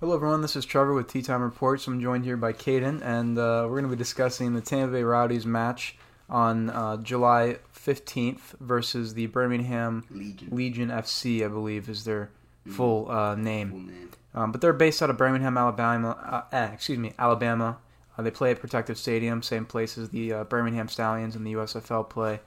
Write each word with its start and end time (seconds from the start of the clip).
Hello, 0.00 0.14
everyone. 0.14 0.42
This 0.42 0.56
is 0.56 0.64
Trevor 0.66 0.92
with 0.92 1.08
Tea 1.08 1.22
Time 1.22 1.42
Reports. 1.42 1.86
I'm 1.86 2.00
joined 2.00 2.24
here 2.24 2.36
by 2.36 2.52
Kayden, 2.52 3.00
and 3.02 3.38
uh, 3.38 3.62
we're 3.64 3.80
going 3.80 3.84
to 3.84 3.88
be 3.88 3.96
discussing 3.96 4.52
the 4.52 4.60
Tampa 4.60 4.92
Bay 4.92 5.02
Rowdies 5.02 5.46
match 5.46 5.96
on 6.28 6.68
uh, 6.70 6.98
July 6.98 7.58
15th 7.74 8.58
versus 8.60 9.14
the 9.14 9.26
Birmingham 9.26 10.04
Legion. 10.10 10.48
Legion 10.50 10.88
FC, 10.90 11.44
I 11.44 11.48
believe, 11.48 11.88
is 11.88 12.04
their 12.04 12.30
full 12.66 13.10
uh, 13.10 13.34
name. 13.36 13.70
Full 13.70 13.80
name. 13.80 14.10
Um, 14.34 14.52
but 14.52 14.60
they're 14.60 14.74
based 14.74 15.00
out 15.00 15.08
of 15.08 15.16
Birmingham, 15.16 15.56
Alabama. 15.56 16.44
Uh, 16.52 16.54
eh, 16.56 16.72
excuse 16.72 16.98
me, 16.98 17.12
Alabama. 17.18 17.78
Uh, 18.18 18.22
they 18.22 18.30
play 18.30 18.50
at 18.50 18.60
Protective 18.60 18.98
Stadium, 18.98 19.42
same 19.42 19.64
place 19.64 19.96
as 19.96 20.10
the 20.10 20.32
uh, 20.32 20.44
Birmingham 20.44 20.88
Stallions 20.88 21.36
and 21.36 21.46
the 21.46 21.54
USFL 21.54 22.08
play. 22.10 22.40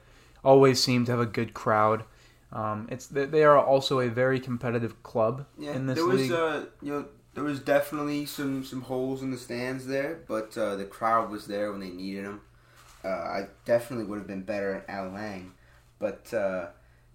Always 0.44 0.80
seem 0.80 1.04
to 1.06 1.10
have 1.10 1.20
a 1.20 1.26
good 1.26 1.52
crowd. 1.52 2.04
Um, 2.52 2.88
it's 2.90 3.06
they 3.06 3.44
are 3.44 3.56
also 3.58 4.00
a 4.00 4.08
very 4.08 4.40
competitive 4.40 5.00
club 5.04 5.46
Yeah, 5.56 5.72
in 5.72 5.86
this 5.86 5.96
there 5.96 6.04
league. 6.04 6.30
was 6.30 6.32
uh, 6.32 6.66
you 6.82 6.92
know, 6.92 7.04
there 7.34 7.44
was 7.44 7.60
definitely 7.60 8.26
some 8.26 8.64
some 8.64 8.82
holes 8.82 9.22
in 9.22 9.30
the 9.30 9.38
stands 9.38 9.86
there, 9.86 10.20
but 10.26 10.56
uh, 10.58 10.76
the 10.76 10.84
crowd 10.84 11.30
was 11.30 11.46
there 11.46 11.70
when 11.70 11.80
they 11.80 11.90
needed 11.90 12.24
them. 12.24 12.40
Uh, 13.04 13.08
I 13.08 13.46
definitely 13.64 14.04
would 14.06 14.18
have 14.18 14.26
been 14.26 14.42
better 14.42 14.74
at 14.74 14.88
Al 14.88 15.10
Lang, 15.10 15.52
but 15.98 16.32
uh, 16.34 16.66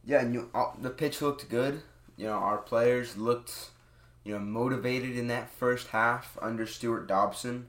yeah, 0.06 0.26
you, 0.28 0.50
the 0.82 0.90
pitch 0.90 1.22
looked 1.22 1.50
good. 1.50 1.82
You 2.18 2.28
know, 2.28 2.34
our 2.34 2.58
players 2.58 3.18
looked, 3.18 3.70
you 4.24 4.34
know, 4.34 4.40
motivated 4.40 5.18
in 5.18 5.28
that 5.28 5.50
first 5.50 5.88
half 5.88 6.38
under 6.42 6.66
Stuart 6.66 7.08
Dobson. 7.08 7.68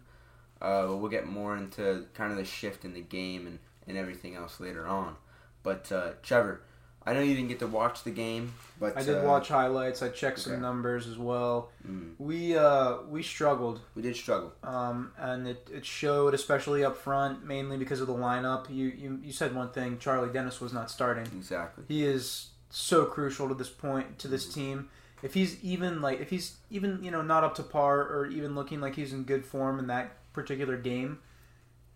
Uh, 0.61 0.87
we'll 0.89 1.11
get 1.11 1.27
more 1.27 1.57
into 1.57 2.07
kind 2.15 2.31
of 2.31 2.39
the 2.39 2.45
shift 2.45 2.85
in 2.85 2.95
the 2.95 3.01
game 3.01 3.47
and, 3.47 3.59
and 3.87 3.97
everything 3.97 4.35
else 4.35 4.61
later 4.61 4.87
on. 4.87 5.17
But 5.63 5.91
uh, 5.91 6.13
Trevor, 6.23 6.63
I 7.07 7.13
know 7.15 7.21
you 7.21 7.35
didn't 7.35 7.49
get 7.49 7.61
to 7.61 7.67
watch 7.69 8.03
the 8.03 8.11
game, 8.11 8.53
but 8.81 8.97
I 8.97 9.03
did 9.05 9.19
uh, 9.19 9.23
watch 9.29 9.49
highlights. 9.49 10.03
I 10.03 10.09
checked 10.09 10.41
some 10.41 10.61
numbers 10.61 11.07
as 11.07 11.17
well. 11.17 11.71
mm, 11.89 12.15
We 12.19 12.57
uh, 12.57 12.99
we 13.09 13.23
struggled, 13.23 13.81
we 13.95 14.03
did 14.03 14.17
struggle. 14.17 14.53
um, 14.65 15.13
and 15.17 15.47
it, 15.47 15.69
it 15.73 15.85
showed, 15.87 16.35
especially 16.35 16.85
up 16.85 16.97
front, 16.97 17.45
mainly 17.45 17.77
because 17.77 18.01
of 18.01 18.09
the 18.09 18.15
lineup. 18.15 18.69
You, 18.69 18.87
you 18.87 19.21
you 19.23 19.33
said 19.33 19.55
one 19.55 19.71
thing: 19.71 19.99
Charlie 19.99 20.33
Dennis 20.33 20.61
was 20.61 20.73
not 20.73 20.91
starting. 20.91 21.27
Exactly. 21.27 21.85
He 21.87 22.05
is 22.05 22.49
so 22.71 23.05
crucial 23.07 23.49
to 23.49 23.55
this 23.55 23.71
point 23.71 24.19
to 24.19 24.29
this 24.29 24.53
team. 24.53 24.89
If 25.23 25.33
he's 25.35 25.63
even 25.65 26.03
like 26.03 26.21
if 26.21 26.31
he's 26.31 26.57
even 26.71 27.03
you 27.03 27.11
know 27.13 27.23
not 27.23 27.45
up 27.45 27.55
to 27.57 27.63
par 27.63 28.01
or 28.01 28.27
even 28.27 28.55
looking 28.55 28.81
like 28.81 28.97
he's 28.97 29.13
in 29.13 29.23
good 29.23 29.45
form 29.47 29.79
in 29.79 29.87
that 29.87 30.17
particular 30.33 30.77
game, 30.77 31.21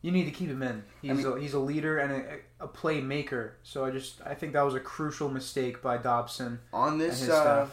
you 0.02 0.10
need 0.10 0.24
to 0.24 0.30
keep 0.30 0.48
him 0.48 0.62
in. 0.62 0.84
He's 1.02 1.24
a, 1.24 1.38
he's 1.38 1.54
a 1.54 1.58
leader 1.58 1.98
and 1.98 2.12
a, 2.12 2.64
a 2.64 2.68
playmaker. 2.68 3.52
So 3.62 3.84
I 3.84 3.90
just 3.90 4.20
I 4.24 4.34
think 4.34 4.52
that 4.54 4.62
was 4.62 4.74
a 4.74 4.80
crucial 4.80 5.28
mistake 5.28 5.82
by 5.82 5.98
Dobson 5.98 6.60
On 6.72 6.98
this 6.98 7.20
his 7.20 7.30
uh, 7.30 7.68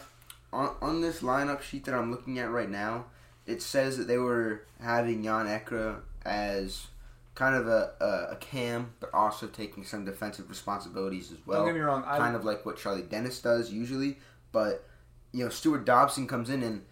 on, 0.52 0.74
on 0.80 1.00
this 1.00 1.20
lineup 1.20 1.62
sheet 1.62 1.84
that 1.84 1.94
I'm 1.94 2.10
looking 2.10 2.38
at 2.38 2.50
right 2.50 2.70
now, 2.70 3.06
it 3.46 3.62
says 3.62 3.98
that 3.98 4.06
they 4.06 4.18
were 4.18 4.62
having 4.80 5.22
Yann 5.24 5.46
Ekra 5.46 6.00
as 6.24 6.86
kind 7.34 7.54
of 7.54 7.68
a, 7.68 7.92
a, 8.00 8.32
a 8.32 8.36
cam, 8.36 8.90
but 8.98 9.10
also 9.14 9.46
taking 9.46 9.84
some 9.84 10.04
defensive 10.04 10.48
responsibilities 10.48 11.30
as 11.30 11.38
well. 11.46 11.60
Don't 11.60 11.68
get 11.68 11.74
me 11.74 11.80
wrong. 11.80 12.02
I, 12.06 12.18
kind 12.18 12.34
of 12.34 12.44
like 12.44 12.66
what 12.66 12.76
Charlie 12.76 13.02
Dennis 13.02 13.40
does 13.40 13.72
usually. 13.72 14.18
But 14.52 14.84
you 15.32 15.44
know, 15.44 15.50
Stuart 15.50 15.84
Dobson 15.84 16.26
comes 16.26 16.50
in 16.50 16.62
and 16.62 16.84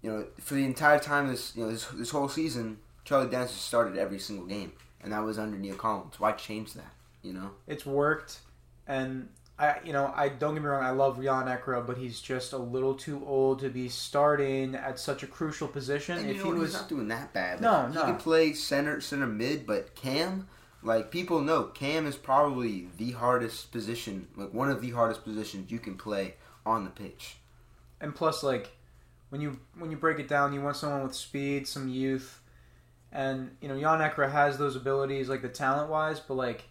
you 0.00 0.10
know 0.10 0.26
for 0.40 0.54
the 0.54 0.64
entire 0.64 0.98
time 0.98 1.28
this 1.28 1.54
you 1.54 1.64
know 1.64 1.70
this, 1.70 1.86
this 1.88 2.10
whole 2.10 2.28
season, 2.28 2.78
Charlie 3.04 3.28
Dennis 3.30 3.50
has 3.50 3.60
started 3.60 3.96
every 3.98 4.18
single 4.18 4.46
game, 4.46 4.72
and 5.02 5.12
that 5.12 5.22
was 5.24 5.38
under 5.38 5.56
Neil 5.58 5.74
Collins. 5.76 6.18
Why 6.20 6.32
change 6.32 6.74
that? 6.74 6.92
You 7.22 7.32
know. 7.32 7.50
it's 7.68 7.86
worked 7.86 8.40
and 8.88 9.28
I 9.56 9.76
you 9.84 9.92
know 9.92 10.12
I 10.16 10.28
don't 10.28 10.54
get 10.54 10.62
me 10.64 10.68
wrong 10.68 10.82
I 10.82 10.90
love 10.90 11.22
Yann 11.22 11.46
Ekra 11.46 11.86
but 11.86 11.96
he's 11.96 12.20
just 12.20 12.52
a 12.52 12.58
little 12.58 12.94
too 12.96 13.22
old 13.24 13.60
to 13.60 13.68
be 13.68 13.88
starting 13.88 14.74
at 14.74 14.98
such 14.98 15.22
a 15.22 15.28
crucial 15.28 15.68
position 15.68 16.18
And 16.18 16.28
if 16.28 16.38
you 16.38 16.52
he 16.52 16.58
was 16.58 16.72
not 16.72 16.88
doing 16.88 17.06
that 17.08 17.32
bad. 17.32 17.60
No, 17.60 17.70
Like, 17.84 17.94
no. 17.94 18.00
He 18.00 18.06
can 18.06 18.16
play 18.16 18.52
center, 18.54 19.00
center 19.00 19.28
mid, 19.28 19.68
but 19.68 19.94
Cam, 19.94 20.48
like 20.82 21.12
people 21.12 21.40
know, 21.40 21.62
Cam 21.64 22.08
is 22.08 22.16
probably 22.16 22.88
the 22.98 23.12
hardest 23.12 23.70
position, 23.70 24.26
like 24.36 24.52
one 24.52 24.68
of 24.68 24.80
the 24.80 24.90
hardest 24.90 25.22
positions 25.22 25.70
you 25.70 25.78
can 25.78 25.96
play 25.96 26.34
on 26.66 26.82
the 26.82 26.90
pitch. 26.90 27.36
and 28.00 28.16
plus 28.16 28.42
like 28.42 28.72
when 29.28 29.40
you 29.40 29.60
when 29.78 29.92
you 29.92 29.96
break 29.96 30.18
it 30.18 30.26
down 30.26 30.52
you 30.52 30.60
want 30.60 30.76
someone 30.76 31.04
with 31.04 31.14
speed 31.14 31.68
some 31.68 31.88
youth 31.88 32.40
and 33.12 33.50
you 33.60 33.68
know 33.68 33.74
Yann 33.74 34.00
Ekra 34.00 34.30
has 34.30 34.58
those 34.58 34.76
abilities 34.76 35.28
like 35.28 35.42
the 35.42 35.48
talent 35.48 35.90
wise 35.90 36.18
but 36.20 36.34
like 36.34 36.64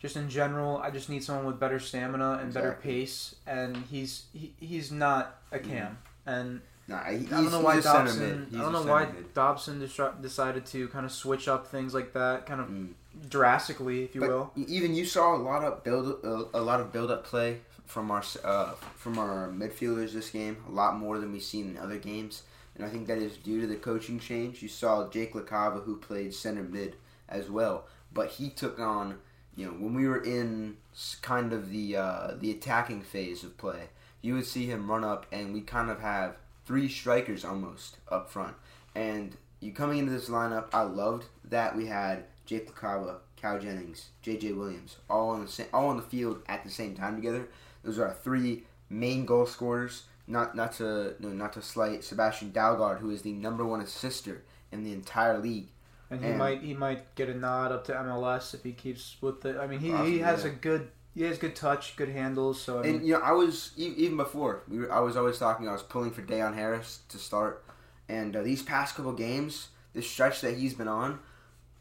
just 0.00 0.16
in 0.16 0.28
general 0.28 0.78
I 0.78 0.90
just 0.90 1.08
need 1.08 1.22
someone 1.24 1.44
with 1.46 1.58
better 1.60 1.78
stamina 1.78 2.38
and 2.42 2.52
better 2.52 2.78
pace 2.82 3.34
and 3.46 3.76
he's 3.90 4.24
he, 4.32 4.52
he's 4.60 4.90
not 4.92 5.38
a 5.52 5.58
cam 5.58 5.98
and 6.26 6.60
Nah, 6.86 7.02
he's, 7.04 7.32
I 7.32 7.36
don't 7.40 7.50
know 7.50 7.60
why 7.62 7.80
Dobson. 7.80 8.46
I 8.54 8.58
don't 8.58 8.72
know 8.72 8.82
why. 8.82 9.08
Dobson 9.32 9.78
decided 10.20 10.66
to 10.66 10.88
kind 10.88 11.06
of 11.06 11.12
switch 11.12 11.48
up 11.48 11.66
things 11.66 11.94
like 11.94 12.12
that, 12.12 12.44
kind 12.44 12.60
of 12.60 12.66
Mm. 12.68 12.88
drastically, 13.30 14.04
if 14.04 14.14
you 14.14 14.20
But 14.20 14.28
will. 14.30 14.52
even 14.68 14.94
you 14.94 15.06
saw 15.06 15.34
a 15.34 15.38
lot 15.38 15.64
of 15.64 15.82
build, 15.82 16.18
uh, 16.22 16.44
a 16.52 16.60
lot 16.60 16.80
of 16.82 16.92
build 16.92 17.10
up 17.10 17.24
play 17.24 17.60
from 17.86 18.10
our 18.10 18.22
uh, 18.44 18.72
from 18.96 19.18
our 19.18 19.48
midfielders 19.48 20.12
this 20.12 20.28
game. 20.28 20.58
A 20.68 20.72
lot 20.72 20.98
more 20.98 21.18
than 21.18 21.32
we've 21.32 21.42
seen 21.42 21.70
in 21.70 21.78
other 21.78 21.96
games, 21.96 22.42
and 22.74 22.84
I 22.84 22.88
think 22.88 23.06
that 23.06 23.18
is 23.18 23.36
due 23.36 23.60
to 23.60 23.66
the 23.66 23.76
coaching 23.76 24.18
change. 24.18 24.62
You 24.62 24.68
saw 24.68 25.08
Jake 25.08 25.34
LaCava, 25.34 25.84
who 25.84 25.96
played 25.96 26.34
center 26.34 26.62
mid 26.62 26.96
as 27.28 27.48
well, 27.48 27.86
but 28.12 28.30
he 28.30 28.50
took 28.50 28.78
on 28.78 29.18
you 29.56 29.66
know 29.66 29.72
when 29.72 29.94
we 29.94 30.08
were 30.08 30.22
in 30.22 30.76
kind 31.22 31.52
of 31.52 31.70
the 31.70 31.96
uh, 31.96 32.32
the 32.38 32.50
attacking 32.50 33.02
phase 33.02 33.44
of 33.44 33.56
play, 33.56 33.88
you 34.20 34.34
would 34.34 34.46
see 34.46 34.66
him 34.66 34.90
run 34.90 35.04
up, 35.04 35.26
and 35.32 35.52
we 35.52 35.60
kind 35.60 35.90
of 35.90 36.00
have 36.00 36.36
three 36.66 36.88
strikers 36.88 37.44
almost 37.44 37.98
up 38.08 38.30
front. 38.30 38.54
And 38.94 39.36
you 39.60 39.72
coming 39.72 39.98
into 39.98 40.12
this 40.12 40.28
lineup, 40.28 40.68
I 40.72 40.82
loved 40.82 41.26
that 41.44 41.76
we 41.76 41.86
had 41.86 42.24
Jake 42.46 42.72
LaCava, 42.72 43.16
Cal 43.36 43.58
Jennings, 43.58 44.08
J.J. 44.22 44.52
Williams, 44.52 44.96
all 45.08 45.30
on 45.30 45.44
the 45.44 45.50
same, 45.50 45.66
all 45.72 45.88
on 45.88 45.96
the 45.96 46.02
field 46.02 46.42
at 46.46 46.64
the 46.64 46.70
same 46.70 46.94
time 46.94 47.16
together. 47.16 47.48
Those 47.82 47.98
are 47.98 48.06
our 48.06 48.14
three 48.14 48.64
main 48.88 49.24
goal 49.24 49.46
scorers. 49.46 50.04
Not 50.26 50.54
not 50.56 50.72
to 50.74 51.14
no, 51.20 51.28
not 51.28 51.52
to 51.54 51.62
slight 51.62 52.02
Sebastian 52.04 52.50
Dalgaard, 52.52 52.98
who 53.00 53.10
is 53.10 53.22
the 53.22 53.32
number 53.32 53.64
one 53.64 53.80
assister 53.80 54.42
in 54.72 54.82
the 54.84 54.92
entire 54.92 55.38
league. 55.38 55.68
And 56.10 56.22
he 56.22 56.30
and- 56.30 56.38
might 56.38 56.62
he 56.62 56.74
might 56.74 57.14
get 57.14 57.28
a 57.28 57.34
nod 57.34 57.72
up 57.72 57.84
to 57.86 57.92
MLS 57.92 58.54
if 58.54 58.62
he 58.62 58.72
keeps 58.72 59.16
with 59.20 59.44
it. 59.44 59.56
I 59.56 59.66
mean, 59.66 59.80
he, 59.80 59.90
Possibly, 59.90 60.12
he 60.12 60.18
has 60.20 60.44
yeah. 60.44 60.50
a 60.50 60.54
good 60.54 60.88
he 61.14 61.22
has 61.24 61.38
good 61.38 61.54
touch, 61.54 61.94
good 61.96 62.08
handles. 62.08 62.60
So 62.60 62.80
I 62.80 62.82
mean, 62.82 62.96
And 62.96 63.06
you 63.06 63.12
know, 63.14 63.20
I 63.20 63.32
was 63.32 63.72
even 63.76 64.16
before 64.16 64.62
we 64.68 64.78
were, 64.80 64.92
I 64.92 65.00
was 65.00 65.16
always 65.16 65.38
talking. 65.38 65.68
I 65.68 65.72
was 65.72 65.82
pulling 65.82 66.10
for 66.10 66.22
Dayonn 66.22 66.54
Harris 66.54 67.00
to 67.10 67.18
start, 67.18 67.64
and 68.08 68.34
uh, 68.34 68.42
these 68.42 68.62
past 68.62 68.94
couple 68.96 69.12
games, 69.12 69.68
this 69.92 70.08
stretch 70.10 70.40
that 70.40 70.56
he's 70.56 70.74
been 70.74 70.88
on, 70.88 71.20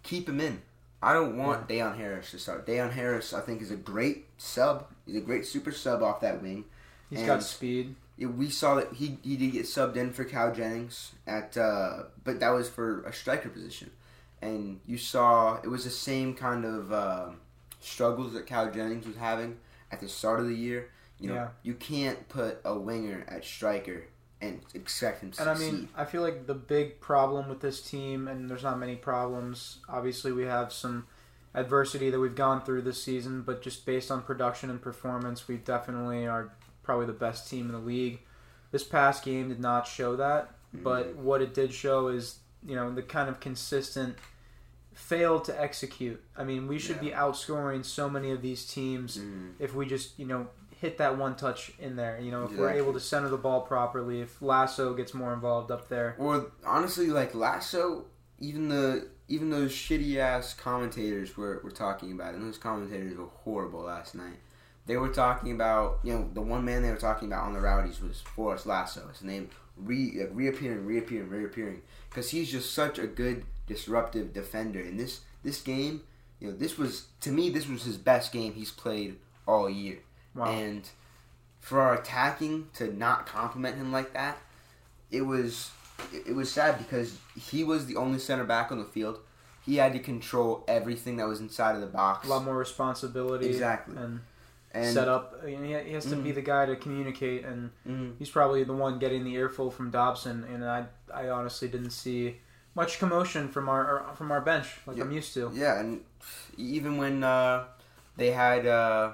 keep 0.04 0.28
him 0.28 0.40
in. 0.42 0.62
I 1.02 1.14
don't 1.14 1.36
want 1.38 1.68
Dayonn 1.68 1.98
Harris 1.98 2.32
to 2.32 2.40
start. 2.40 2.66
Dayonn 2.68 2.92
Harris, 2.92 3.34
I 3.34 3.42
think, 3.42 3.62
is 3.62 3.72
a 3.72 3.76
great 3.76 4.26
sub. 4.38 4.88
He's 5.06 5.18
a 5.18 5.22
great 5.22 5.46
super 5.46 5.72
sub 5.72 6.02
off 6.04 6.22
that 6.22 6.42
wing. 6.42 6.66
he's 7.10 7.20
and- 7.20 7.28
got 7.28 7.44
speed. 7.44 7.96
We 8.18 8.50
saw 8.50 8.76
that 8.76 8.94
he 8.94 9.18
he 9.24 9.36
did 9.38 9.52
get 9.54 9.66
subbed 9.66 9.96
in 9.96 10.14
for 10.14 10.24
Cal 10.24 10.54
Jennings 10.54 11.14
at, 11.26 11.58
uh, 11.58 12.04
but 12.24 12.40
that 12.40 12.50
was 12.52 12.70
for 12.70 13.02
a 13.04 13.12
striker 13.14 13.50
position, 13.50 13.90
and 14.42 14.80
you 14.86 14.98
saw 14.98 15.60
it 15.64 15.68
was 15.68 15.84
the 15.84 15.90
same 15.90 16.36
kind 16.36 16.64
of 16.64 16.94
um 16.94 17.38
struggles 17.80 18.34
that 18.34 18.46
Cal 18.46 18.72
Jennings 18.72 19.06
was 19.08 19.16
having 19.18 19.58
at 19.92 20.00
the 20.00 20.08
start 20.08 20.40
of 20.40 20.48
the 20.48 20.56
year. 20.56 20.90
You 21.20 21.30
know, 21.30 21.36
Yeah. 21.36 21.48
you 21.64 21.74
can't 21.74 22.28
put 22.30 22.60
a 22.64 22.78
winger 22.78 23.26
at 23.28 23.44
striker 23.46 24.04
and 24.42 24.62
expect 24.74 25.22
him 25.24 25.32
to 25.32 25.42
And 25.42 25.50
I 25.50 25.54
succeed. 25.54 25.74
mean, 25.74 25.90
I 25.96 26.06
feel 26.06 26.22
like 26.22 26.48
the 26.48 26.54
big 26.54 27.00
problem 27.02 27.48
with 27.50 27.62
this 27.62 27.82
team, 27.82 28.28
and 28.28 28.50
there's 28.50 28.64
not 28.64 28.78
many 28.80 28.96
problems. 28.96 29.80
Obviously, 29.90 30.32
we 30.32 30.44
have 30.44 30.72
some 30.74 31.08
adversity 31.54 32.10
that 32.10 32.20
we've 32.20 32.36
gone 32.36 32.62
through 32.64 32.82
this 32.82 33.02
season, 33.02 33.42
but 33.44 33.62
just 33.62 33.86
based 33.86 34.12
on 34.12 34.22
production 34.22 34.70
and 34.70 34.82
performance, 34.82 35.48
we 35.48 35.56
definitely 35.58 36.26
are 36.28 36.52
probably 36.84 37.06
the 37.06 37.14
best 37.14 37.50
team 37.50 37.66
in 37.68 37.72
the 37.72 37.80
league. 37.80 38.20
This 38.72 38.84
past 38.84 39.24
game 39.24 39.50
did 39.50 39.60
not 39.60 39.88
show 39.88 40.16
that, 40.18 40.52
but 40.74 41.16
what 41.16 41.42
it 41.42 41.54
did 41.54 41.74
show 41.74 42.08
is, 42.08 42.40
you 42.66 42.76
know, 42.76 42.92
the 42.94 43.04
kind 43.04 43.30
of 43.30 43.40
consistent 43.40 44.16
fail 44.94 45.40
to 45.42 45.62
execute. 45.62 46.22
I 46.38 46.44
mean, 46.44 46.68
we 46.68 46.80
should 46.80 47.00
be 47.00 47.10
outscoring 47.12 47.84
so 47.86 48.10
many 48.10 48.32
of 48.32 48.42
these 48.42 48.66
teams 48.66 49.18
Mhm. 49.18 49.54
if 49.60 49.74
we 49.74 49.86
just, 49.86 50.18
you 50.20 50.26
know, 50.26 50.48
hit 50.80 50.98
that 50.98 51.18
one 51.18 51.36
touch 51.36 51.72
in 51.80 51.96
there. 51.96 52.20
You 52.20 52.32
know, 52.32 52.44
if 52.46 52.52
we're 52.58 52.72
able 52.72 52.94
to 52.94 53.00
center 53.00 53.30
the 53.30 53.38
ball 53.38 53.62
properly, 53.62 54.22
if 54.22 54.42
Lasso 54.42 54.94
gets 54.94 55.14
more 55.14 55.34
involved 55.34 55.72
up 55.72 55.88
there. 55.90 56.16
Or 56.20 56.52
honestly, 56.66 57.08
like 57.08 57.34
Lasso, 57.34 58.06
even 58.40 58.70
the 58.70 59.08
even 59.30 59.50
those 59.50 59.72
shitty 59.72 60.18
ass 60.18 60.54
commentators 60.54 61.38
were, 61.38 61.62
were 61.64 61.72
talking 61.72 62.12
about, 62.12 62.34
it, 62.34 62.38
and 62.38 62.46
those 62.46 62.58
commentators 62.58 63.16
were 63.18 63.26
horrible 63.46 63.80
last 63.84 64.14
night. 64.16 64.38
They 64.86 64.98
were 64.98 65.10
talking 65.10 65.52
about, 65.54 66.00
you 66.04 66.14
know, 66.14 66.30
the 66.34 66.42
one 66.42 66.66
man 66.66 66.82
they 66.82 66.90
were 66.90 66.98
talking 66.98 67.30
about 67.30 67.46
on 67.46 67.54
the 67.54 67.62
Rowdies 67.62 68.02
was 68.02 68.22
Forrest 68.22 68.66
Lasso. 68.66 69.08
His 69.08 69.22
name 69.22 69.50
re, 69.78 70.14
like, 70.20 70.30
reappearing, 70.34 70.86
reappearing, 70.86 71.30
reappearing, 71.30 71.82
because 72.10 72.32
he's 72.32 72.52
just 72.52 72.74
such 72.74 73.00
a 73.00 73.08
good 73.08 73.46
disruptive 73.66 74.34
defender. 74.34 74.82
In 74.82 74.98
this 74.98 75.22
this 75.44 75.62
game, 75.62 76.04
you 76.40 76.50
know, 76.50 76.56
this 76.56 76.78
was 76.78 77.06
to 77.22 77.32
me 77.32 77.50
this 77.50 77.68
was 77.68 77.84
his 77.84 77.98
best 77.98 78.32
game 78.32 78.54
he's 78.54 78.72
played 78.72 79.18
all 79.48 79.70
year. 79.70 80.00
Wow. 80.36 80.46
And 80.46 80.90
for 81.60 81.80
our 81.80 81.96
attacking 81.96 82.68
to 82.74 82.94
not 82.94 83.26
compliment 83.26 83.78
him 83.78 83.92
like 83.92 84.14
that, 84.14 84.38
it 85.12 85.22
was 85.22 85.72
it, 86.12 86.28
it 86.28 86.36
was 86.36 86.52
sad 86.52 86.78
because 86.78 87.18
he 87.40 87.64
was 87.64 87.86
the 87.86 87.96
only 87.96 88.20
center 88.20 88.44
back 88.44 88.72
on 88.72 88.80
the 88.80 88.86
field. 88.86 89.20
He 89.66 89.78
had 89.78 89.94
to 89.94 90.00
control 90.00 90.66
everything 90.68 91.16
that 91.18 91.28
was 91.28 91.40
inside 91.40 91.76
of 91.76 91.82
the 91.82 91.88
box. 91.88 92.28
A 92.28 92.30
lot 92.30 92.44
more 92.44 92.58
responsibility. 92.58 93.46
Exactly. 93.48 93.96
And, 93.96 94.20
and 94.74 94.94
set 94.94 95.08
up. 95.08 95.40
I 95.44 95.48
mean, 95.48 95.64
he 95.66 95.94
has 95.94 96.06
to 96.06 96.16
be 96.16 96.32
Mhm. 96.32 96.36
the 96.36 96.42
guy 96.42 96.66
to 96.66 96.76
communicate, 96.76 97.46
and 97.46 97.72
mhm. 97.88 98.18
he's 98.18 98.30
probably 98.30 98.64
the 98.64 98.74
one 98.74 99.00
getting 99.00 99.24
the 99.24 99.36
earful 99.36 99.70
from 99.72 99.92
Dobson. 99.92 100.44
And 100.46 100.66
I, 100.66 100.86
I 101.14 101.30
honestly 101.30 101.68
didn't 101.68 101.92
see 101.92 102.42
much 102.76 102.98
commotion 103.00 103.50
from 103.50 103.70
our 103.70 104.04
from 104.16 104.32
our 104.32 104.42
bench 104.42 104.68
like 104.88 104.98
Yeah. 104.98 105.04
I'm 105.04 105.12
used 105.12 105.34
to. 105.36 105.52
Yeah, 105.54 105.80
and 105.80 106.02
even 106.58 106.98
when 106.98 107.24
uh, 107.24 107.66
they 108.18 108.32
had 108.32 108.66
uh, 108.66 109.14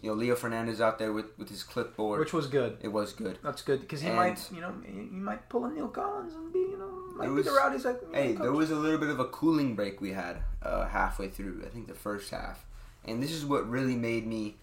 you 0.00 0.10
know 0.10 0.14
Leo 0.16 0.36
Fernandes 0.36 0.80
out 0.80 0.98
there 1.00 1.12
with, 1.12 1.36
with 1.38 1.48
his 1.48 1.62
clipboard, 1.64 2.20
Which 2.20 2.32
was 2.32 2.46
good. 2.46 2.78
it 2.80 2.88
was 2.88 3.12
good. 3.12 3.38
That's 3.42 3.62
good 3.62 3.80
because 3.80 4.00
he 4.00 4.08
And- 4.08 4.16
might, 4.16 4.48
you 4.52 4.60
know, 4.60 4.72
he 4.86 4.92
might 5.10 5.48
pull 5.48 5.64
a 5.64 5.70
Neil 5.72 5.88
Collins 5.88 6.34
and 6.34 6.52
be, 6.52 6.60
you 6.60 6.78
know, 6.78 6.88
might 7.16 7.26
It 7.26 7.34
be 7.34 7.42
the 7.42 7.50
was- 7.50 7.72
he's 7.72 7.84
like. 7.84 8.14
Hey, 8.14 8.32
coach. 8.34 8.42
there 8.42 8.52
was 8.52 8.70
a 8.70 8.76
little 8.76 8.98
bit 8.98 9.10
of 9.10 9.18
a 9.18 9.26
cooling 9.26 9.74
break 9.74 10.00
we 10.00 10.12
had 10.12 10.42
uh, 10.62 10.86
halfway 10.86 11.28
through. 11.28 11.62
I 11.66 11.68
think 11.68 11.88
the 11.88 11.94
first 11.94 12.30
half, 12.30 12.64
and 13.04 13.20
this 13.22 13.32
is 13.32 13.44
what 13.44 13.68
really 13.68 13.96
made 13.96 14.24
me 14.26 14.56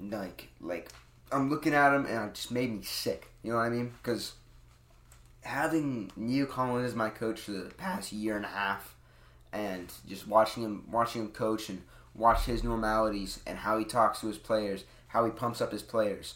like 0.00 0.48
like 0.60 0.90
I'm 1.32 1.50
looking 1.50 1.74
at 1.74 1.94
him 1.94 2.06
and 2.06 2.28
it 2.28 2.34
just 2.34 2.50
made 2.50 2.72
me 2.72 2.82
sick. 2.82 3.28
You 3.42 3.52
know 3.52 3.58
what 3.58 3.64
I 3.64 3.70
mean? 3.70 3.92
Because 4.02 4.34
having 5.42 6.10
Neil 6.16 6.46
Collins 6.46 6.90
as 6.90 6.94
my 6.94 7.08
coach 7.08 7.40
for 7.40 7.52
the 7.52 7.70
past 7.76 8.12
year 8.12 8.36
and 8.36 8.44
a 8.44 8.48
half, 8.48 8.94
and 9.52 9.92
just 10.08 10.26
watching 10.26 10.62
him 10.62 10.84
watching 10.90 11.22
him 11.22 11.28
coach 11.30 11.68
and 11.68 11.82
watch 12.14 12.44
his 12.44 12.64
normalities 12.64 13.40
and 13.46 13.58
how 13.58 13.78
he 13.78 13.84
talks 13.84 14.20
to 14.20 14.26
his 14.26 14.38
players, 14.38 14.84
how 15.08 15.24
he 15.24 15.30
pumps 15.30 15.60
up 15.60 15.72
his 15.72 15.82
players. 15.82 16.34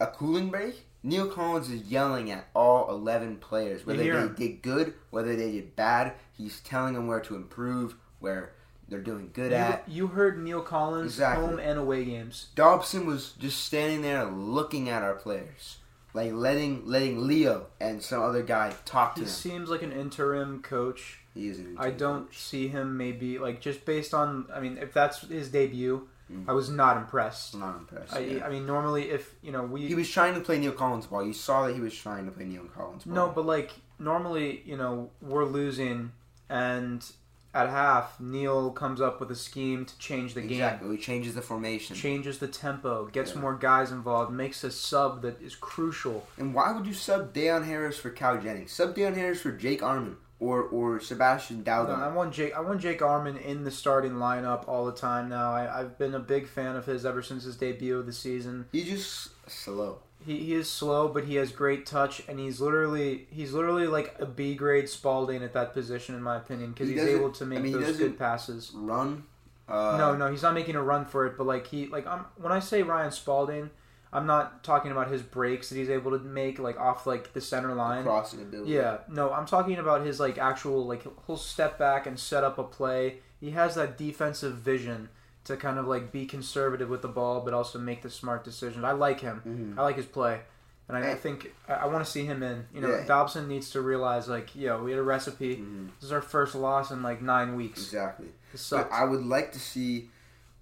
A 0.00 0.06
cooling 0.06 0.48
break. 0.48 0.86
Neil 1.02 1.28
Collins 1.28 1.70
is 1.70 1.82
yelling 1.90 2.30
at 2.30 2.48
all 2.54 2.90
eleven 2.90 3.36
players, 3.36 3.86
whether 3.86 4.02
they 4.02 4.34
did 4.34 4.62
good, 4.62 4.94
whether 5.10 5.34
they 5.34 5.52
did 5.52 5.74
bad. 5.76 6.12
He's 6.36 6.60
telling 6.60 6.94
them 6.94 7.06
where 7.06 7.20
to 7.20 7.36
improve, 7.36 7.94
where 8.18 8.52
they're 8.90 9.00
doing 9.00 9.30
good 9.32 9.52
You, 9.52 9.56
at. 9.56 9.84
you 9.88 10.06
heard 10.08 10.38
Neil 10.42 10.60
Collins 10.60 11.12
Exactly. 11.12 11.46
home 11.46 11.58
and 11.58 11.78
away 11.78 12.04
games. 12.04 12.48
Dobson 12.54 13.06
was 13.06 13.32
just 13.38 13.64
standing 13.64 14.02
there 14.02 14.24
looking 14.26 14.88
at 14.88 15.02
our 15.02 15.14
players, 15.14 15.78
like 16.12 16.32
letting 16.32 16.84
letting 16.86 17.26
Leo 17.26 17.66
and 17.80 18.02
some 18.02 18.22
other 18.22 18.42
guy 18.42 18.74
talk 18.84 19.14
to 19.14 19.20
He 19.20 19.24
him. 19.26 19.30
seems 19.32 19.68
like 19.70 19.82
an 19.82 19.92
interim 19.92 20.60
coach. 20.62 21.20
He 21.34 21.48
is 21.48 21.58
an 21.60 21.66
interim. 21.68 21.86
I 21.86 21.90
don't 21.90 22.26
coach. 22.26 22.38
see 22.38 22.68
him 22.68 22.96
maybe 22.96 23.38
like 23.38 23.60
just 23.60 23.84
based 23.84 24.12
on. 24.12 24.46
I 24.52 24.58
mean, 24.60 24.76
if 24.78 24.92
that's 24.92 25.20
his 25.22 25.48
debut, 25.48 26.08
Mm. 26.32 26.48
I 26.48 26.52
was 26.52 26.70
not 26.70 26.96
impressed. 26.96 27.54
I'm 27.54 27.60
not 27.60 27.76
impressed. 27.78 28.12
I, 28.14 28.18
yeah. 28.20 28.46
I 28.46 28.50
mean, 28.50 28.64
normally 28.64 29.10
if 29.10 29.34
you 29.42 29.50
know 29.50 29.64
we 29.64 29.88
he 29.88 29.96
was 29.96 30.08
trying 30.08 30.34
to 30.34 30.40
play 30.40 30.60
Neil 30.60 30.70
Collins 30.70 31.06
ball. 31.06 31.24
You 31.26 31.32
saw 31.32 31.66
that 31.66 31.74
he 31.74 31.80
was 31.80 31.92
trying 31.92 32.24
to 32.26 32.30
play 32.30 32.44
Neil 32.44 32.62
Collins 32.72 33.02
ball. 33.02 33.14
no, 33.16 33.28
but 33.34 33.46
like 33.46 33.72
normally 33.98 34.62
you 34.64 34.76
know 34.76 35.10
we're 35.20 35.44
losing, 35.44 36.12
and 36.48 37.04
at 37.52 37.68
half 37.68 38.20
Neil 38.20 38.70
comes 38.70 39.00
up 39.00 39.18
with 39.20 39.30
a 39.30 39.36
scheme 39.36 39.84
to 39.84 39.98
change 39.98 40.34
the 40.34 40.40
game. 40.40 40.52
exactly. 40.52 40.96
He 40.96 41.02
changes 41.02 41.34
the 41.34 41.42
formation. 41.42 41.96
changes 41.96 42.38
the 42.38 42.46
tempo, 42.48 43.06
gets 43.06 43.34
Yeah. 43.34 43.40
more 43.40 43.54
guys 43.56 43.90
involved, 43.90 44.32
makes 44.32 44.62
a 44.64 44.70
sub 44.70 45.22
that 45.22 45.40
is 45.42 45.56
crucial. 45.56 46.26
And 46.38 46.54
why 46.54 46.72
would 46.72 46.86
you 46.86 46.94
sub 46.94 47.32
Dayonn 47.34 47.64
Harris 47.66 47.98
for 47.98 48.10
Cal 48.10 48.38
Jennings? 48.38 48.72
Sub 48.72 48.94
Dayonn 48.94 49.14
Harris 49.16 49.40
for 49.40 49.50
Jake 49.52 49.80
Areman 49.82 50.16
or 50.38 50.62
or 50.62 51.00
Sebastian 51.00 51.62
No, 51.66 51.72
I 51.72 52.08
want 52.08 52.32
Jake. 52.32 52.56
I 52.56 52.60
want 52.60 52.80
Jake 52.80 53.00
Areman 53.00 53.36
in 53.44 53.64
the 53.64 53.70
starting 53.70 54.12
lineup 54.12 54.66
all 54.68 54.86
the 54.86 54.92
time 54.92 55.28
now. 55.28 55.52
I, 55.52 55.80
I've 55.80 55.98
been 55.98 56.14
a 56.14 56.20
big 56.20 56.46
fan 56.46 56.76
of 56.76 56.86
his 56.86 57.04
ever 57.04 57.20
since 57.22 57.44
his 57.44 57.56
debut 57.56 57.98
of 57.98 58.06
the 58.06 58.12
season. 58.12 58.66
He 58.72 58.84
just 58.84 59.28
slow. 59.52 59.98
He, 60.24 60.38
he 60.38 60.52
is 60.54 60.68
slow, 60.70 61.08
but 61.08 61.24
he 61.24 61.36
has 61.36 61.50
great 61.50 61.86
touch, 61.86 62.22
and 62.28 62.38
he's 62.38 62.60
literally 62.60 63.26
he's 63.30 63.52
literally 63.52 63.86
like 63.86 64.14
a 64.18 64.26
B 64.26 64.54
grade 64.54 64.88
Spalding 64.88 65.42
at 65.42 65.52
that 65.54 65.72
position, 65.72 66.14
in 66.14 66.22
my 66.22 66.36
opinion, 66.36 66.72
because 66.72 66.88
He 66.88 66.94
he's 66.94 67.02
doesn't- 67.04 67.18
able 67.18 67.30
to 67.32 67.46
make 67.46 67.58
I 67.58 67.62
mean, 67.62 67.72
he 67.72 67.78
those 67.78 67.86
doesn't- 67.92 68.06
good 68.08 68.18
passes. 68.18 68.72
Run. 68.74 69.24
Uh, 69.68 69.96
no, 69.96 70.16
no, 70.16 70.30
he's 70.30 70.42
not 70.42 70.52
making 70.52 70.74
a 70.74 70.82
run 70.82 71.04
for 71.04 71.26
it, 71.26 71.38
but 71.38 71.46
like 71.46 71.66
he 71.68 71.86
like 71.86 72.06
I'm 72.06 72.24
when 72.36 72.52
I 72.52 72.58
say 72.58 72.82
Ryan 72.82 73.12
Spalding, 73.12 73.70
I'm 74.12 74.26
not 74.26 74.62
talking 74.64 74.90
about 74.90 75.08
his 75.10 75.22
breaks 75.22 75.68
that 75.70 75.76
he's 75.76 75.88
able 75.88 76.10
to 76.10 76.18
make 76.18 76.58
like 76.58 76.78
off 76.78 77.06
like 77.06 77.32
the 77.32 77.40
center 77.40 77.72
line. 77.74 78.02
Crossing 78.02 78.42
ability. 78.42 78.72
Yeah, 78.72 78.98
no, 79.08 79.30
I'm 79.32 79.46
talking 79.46 79.76
about 79.78 80.04
his 80.04 80.18
like 80.20 80.36
actual 80.38 80.86
like 80.86 81.04
he'll 81.26 81.36
step 81.36 81.78
back 81.78 82.06
and 82.06 82.18
set 82.18 82.42
up 82.44 82.58
a 82.58 82.64
play. 82.64 83.20
He 83.40 83.52
has 83.52 83.76
that 83.76 83.96
defensive 83.96 84.56
vision 84.56 85.08
to 85.50 85.56
kind 85.56 85.78
of 85.78 85.86
like 85.86 86.10
be 86.12 86.26
conservative 86.26 86.88
with 86.88 87.02
the 87.02 87.08
ball, 87.08 87.40
but 87.40 87.52
also 87.54 87.78
make 87.78 88.02
the 88.02 88.10
smart 88.10 88.44
decisions. 88.44 88.84
I 88.84 88.92
like 88.92 89.20
him. 89.20 89.42
Mhm. 89.46 89.78
I 89.78 89.82
like 89.82 89.96
his 89.96 90.06
play, 90.06 90.40
and 90.88 90.96
I, 90.96 91.12
I 91.12 91.14
think 91.14 91.52
I, 91.68 91.74
I 91.74 91.86
want 91.86 92.04
to 92.04 92.10
see 92.10 92.24
him 92.24 92.42
in. 92.42 92.66
You 92.74 92.80
know, 92.80 92.88
Yeah. 92.90 93.04
Dobson 93.06 93.46
needs 93.48 93.70
to 93.72 93.80
realize 93.80 94.28
like, 94.28 94.54
yo, 94.56 94.82
we 94.82 94.90
had 94.90 94.98
a 95.00 95.02
recipe. 95.02 95.56
Mhm. 95.56 95.88
This 96.00 96.04
is 96.06 96.12
our 96.12 96.22
first 96.22 96.54
loss 96.54 96.90
in 96.90 97.02
like 97.02 97.20
nine 97.22 97.54
weeks. 97.56 97.80
Exactly. 97.82 98.28
But. 98.70 98.90
I 98.90 99.04
would 99.04 99.24
like 99.24 99.52
to 99.52 99.60
see, 99.60 100.08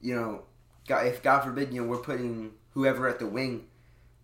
you 0.01 0.15
know, 0.15 0.43
God, 0.87 1.07
if 1.07 1.23
God 1.23 1.41
forbid, 1.45 1.73
you 1.73 1.81
know, 1.83 1.87
we're 1.89 1.97
putting 1.99 2.53
whoever 2.75 3.09
at 3.09 3.19
the 3.19 3.27
wing. 3.27 3.67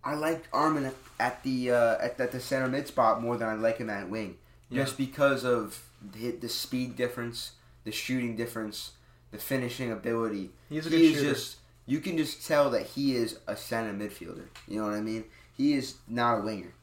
I 0.03 0.13
like 0.13 0.49
Areman 0.51 0.85
at, 0.87 0.93
at 1.19 1.43
the 1.43 1.71
uh, 1.71 1.97
at, 1.99 2.19
at 2.19 2.31
the 2.31 2.39
center 2.39 2.67
mid 2.67 2.87
spot 2.87 3.21
more 3.21 3.37
than 3.37 3.47
I 3.47 3.53
like 3.55 3.77
him 3.77 3.89
at 3.89 4.07
wing, 4.09 4.37
Yeah. 4.69 4.83
just 4.83 4.97
because 4.97 5.43
of 5.43 5.81
the, 6.13 6.29
the 6.31 6.47
speed 6.49 6.95
difference, 6.95 7.53
the 7.85 7.91
shooting 7.91 8.35
difference, 8.35 8.91
the 9.35 9.41
finishing 9.41 9.91
ability. 9.91 10.51
He's 10.69 10.85
a 10.85 10.89
good 10.89 10.99
he 10.99 11.13
shooter. 11.13 11.33
just 11.33 11.57
you 11.85 11.99
can 11.99 12.17
just 12.17 12.45
tell 12.47 12.71
that 12.71 12.83
he 12.87 13.15
is 13.15 13.39
a 13.47 13.55
center 13.55 13.93
midfielder. 13.93 14.47
You 14.67 14.79
know 14.79 14.87
what 14.87 14.95
I 14.95 15.01
mean? 15.01 15.25
He 15.53 15.73
is 15.73 15.95
not 16.07 16.39
a 16.39 16.41
winger. 16.41 16.73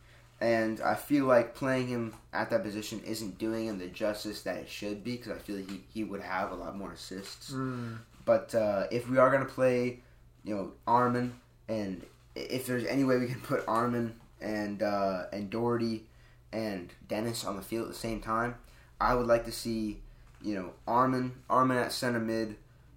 And 0.40 0.80
I 0.80 0.94
feel 0.94 1.26
like 1.26 1.54
playing 1.54 1.86
him 1.86 2.14
at 2.32 2.50
that 2.50 2.64
position 2.64 3.00
isn't 3.06 3.38
doing 3.38 3.68
him 3.68 3.78
the 3.78 3.86
justice 3.86 4.42
that 4.42 4.56
it 4.56 4.68
should 4.68 5.04
be 5.04 5.16
because 5.16 5.32
I 5.32 5.38
feel 5.38 5.56
like 5.56 5.70
he, 5.70 5.84
he 5.92 6.04
would 6.04 6.20
have 6.20 6.50
a 6.50 6.54
lot 6.56 6.76
more 6.76 6.92
assists. 6.92 7.52
Mm. 7.52 7.98
But 8.24 8.54
uh, 8.54 8.86
if 8.90 9.08
we 9.08 9.18
are 9.18 9.30
going 9.30 9.46
to 9.46 9.52
play, 9.52 10.00
you 10.44 10.54
know, 10.54 10.72
Areman, 10.88 11.30
and 11.68 12.04
if 12.34 12.66
there's 12.66 12.84
any 12.86 13.04
way 13.04 13.18
we 13.18 13.26
can 13.26 13.40
put 13.40 13.64
Areman 13.66 14.14
and 14.40 14.82
uh, 14.82 15.26
and 15.32 15.48
Doherty 15.48 16.06
and 16.52 16.92
Dennis 17.08 17.44
on 17.44 17.56
the 17.56 17.62
field 17.62 17.86
at 17.86 17.92
the 17.92 17.98
same 17.98 18.20
time, 18.20 18.56
I 19.00 19.14
would 19.14 19.26
like 19.26 19.44
to 19.44 19.52
see, 19.52 20.01
you 20.42 20.54
know, 20.54 20.72
Areman 20.86 21.32
Areman 21.48 21.76
at 21.84 21.92
center 21.92 22.20
mid, 22.20 22.56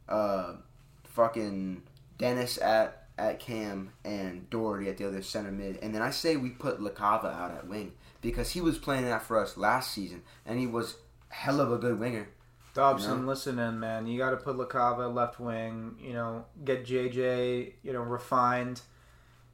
uh, 0.10 0.54
fucking 1.04 1.84
Dennis 2.18 2.58
at 2.58 3.04
at 3.18 3.40
cam 3.40 3.92
and 4.04 4.50
Doherty 4.50 4.90
at 4.90 4.98
the 4.98 5.08
other 5.08 5.22
center 5.22 5.52
mid, 5.52 5.78
and 5.82 5.94
then 5.96 6.02
I 6.02 6.10
say 6.10 6.36
we 6.36 6.50
put 6.50 6.80
LaCava 6.80 7.34
out 7.34 7.52
at 7.52 7.68
wing 7.68 7.94
because 8.22 8.52
he 8.52 8.62
was 8.62 8.78
playing 8.78 9.06
that 9.06 9.22
for 9.22 9.40
us 9.40 9.58
last 9.58 9.92
season, 9.94 10.24
and 10.46 10.60
he 10.60 10.68
was 10.68 10.96
hell 11.30 11.60
of 11.62 11.72
a 11.72 11.78
good 11.78 12.00
winger. 12.00 12.28
Dobson, 12.74 13.12
You 13.12 13.18
know? 13.22 13.28
listen 13.28 13.58
in, 13.58 13.80
man. 13.80 14.06
You 14.06 14.18
got 14.18 14.32
to 14.32 14.38
put 14.38 14.58
LaCava 14.58 15.14
left 15.14 15.40
wing. 15.40 15.96
You 16.02 16.12
know, 16.14 16.46
get 16.66 16.86
JJ. 16.86 17.74
You 17.84 17.94
know, 17.94 18.02
refined. 18.02 18.82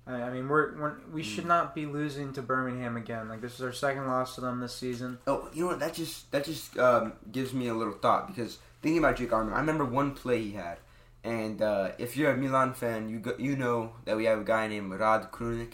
I, 0.08 0.14
I 0.14 0.30
mean, 0.32 0.48
we're, 0.50 0.76
we're 0.80 0.94
we 1.14 1.22
Mm. 1.22 1.26
should 1.26 1.46
not 1.46 1.76
be 1.76 1.86
losing 1.86 2.34
to 2.34 2.42
Birmingham 2.42 2.98
again. 2.98 3.30
Like 3.30 3.42
this 3.42 3.56
is 3.56 3.62
our 3.62 3.72
second 3.74 4.08
loss 4.08 4.36
to 4.36 4.42
them 4.42 4.60
this 4.60 4.76
season. 4.76 5.20
Oh, 5.28 5.50
you 5.54 5.64
know 5.64 5.68
what? 5.72 5.80
That 5.80 5.94
just 5.94 6.32
that 6.32 6.46
just 6.46 6.78
um, 6.78 7.14
gives 7.32 7.54
me 7.54 7.68
a 7.68 7.74
little 7.74 7.94
thought 7.94 8.28
because 8.28 8.58
thinking 8.82 8.98
about 9.00 9.18
Jake 9.18 9.30
Areman, 9.32 9.54
I 9.54 9.60
remember 9.60 9.86
one 9.86 10.12
play 10.14 10.42
he 10.42 10.52
had, 10.54 10.78
and 11.24 11.62
uh, 11.62 11.92
if 12.00 12.18
you're 12.18 12.32
a 12.32 12.38
Milan 12.38 12.74
fan, 12.74 13.10
you 13.10 13.20
go, 13.20 13.36
you 13.38 13.56
know 13.56 13.94
that 14.06 14.18
we 14.18 14.26
have 14.26 14.40
a 14.40 14.44
guy 14.44 14.68
named 14.68 14.92
Rad 14.92 15.32
Krunic, 15.32 15.74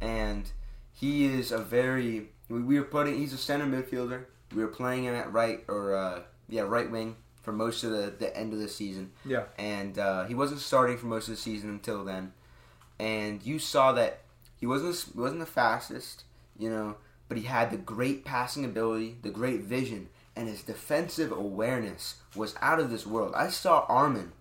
and 0.00 0.50
he 0.92 1.26
is 1.26 1.52
a 1.52 1.58
very 1.58 2.30
we, 2.48 2.60
we 2.62 2.78
were 2.78 2.84
putting 2.86 3.18
he's 3.18 3.32
a 3.32 3.38
center 3.38 3.66
midfielder. 3.66 4.24
We 4.54 4.62
were 4.62 4.68
playing 4.68 5.04
him 5.04 5.14
at 5.14 5.32
right 5.32 5.62
or 5.68 5.94
uh, 5.94 6.22
yeah 6.48 6.62
right 6.62 6.90
wing 6.90 7.16
for 7.40 7.52
most 7.52 7.84
of 7.84 7.92
the, 7.92 8.12
the 8.18 8.36
end 8.36 8.52
of 8.52 8.58
the 8.58 8.68
season. 8.68 9.12
Yeah. 9.24 9.44
and 9.58 9.98
uh, 9.98 10.24
he 10.24 10.34
wasn't 10.34 10.60
starting 10.60 10.98
for 10.98 11.06
most 11.06 11.28
of 11.28 11.34
the 11.36 11.40
season 11.40 11.70
until 11.70 12.04
then. 12.04 12.32
And 13.00 13.42
you 13.46 13.58
saw 13.58 13.92
that 13.92 14.20
he 14.56 14.66
wasn't 14.66 15.16
wasn't 15.16 15.40
the 15.40 15.46
fastest, 15.46 16.24
you 16.58 16.68
know, 16.68 16.96
but 17.28 17.38
he 17.38 17.44
had 17.44 17.70
the 17.70 17.78
great 17.78 18.26
passing 18.26 18.62
ability, 18.62 19.16
the 19.22 19.30
great 19.30 19.62
vision, 19.62 20.10
and 20.36 20.48
his 20.48 20.62
defensive 20.62 21.32
awareness 21.32 22.16
was 22.36 22.54
out 22.60 22.78
of 22.78 22.90
this 22.90 23.06
world. 23.06 23.32
I 23.34 23.48
saw 23.48 23.86
Areman 23.86 24.32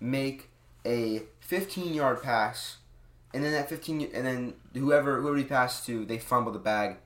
make 0.00 0.48
a 0.86 1.24
15 1.40 1.92
yard 1.92 2.22
pass, 2.22 2.78
and 3.34 3.44
then 3.44 3.52
that 3.52 3.68
15, 3.68 4.10
and 4.14 4.26
then 4.26 4.54
whoever 4.72 5.20
whoever 5.20 5.36
he 5.36 5.44
passed 5.44 5.84
to, 5.84 6.06
they 6.06 6.18
fumble 6.18 6.52
the 6.52 6.58
bag. 6.58 6.96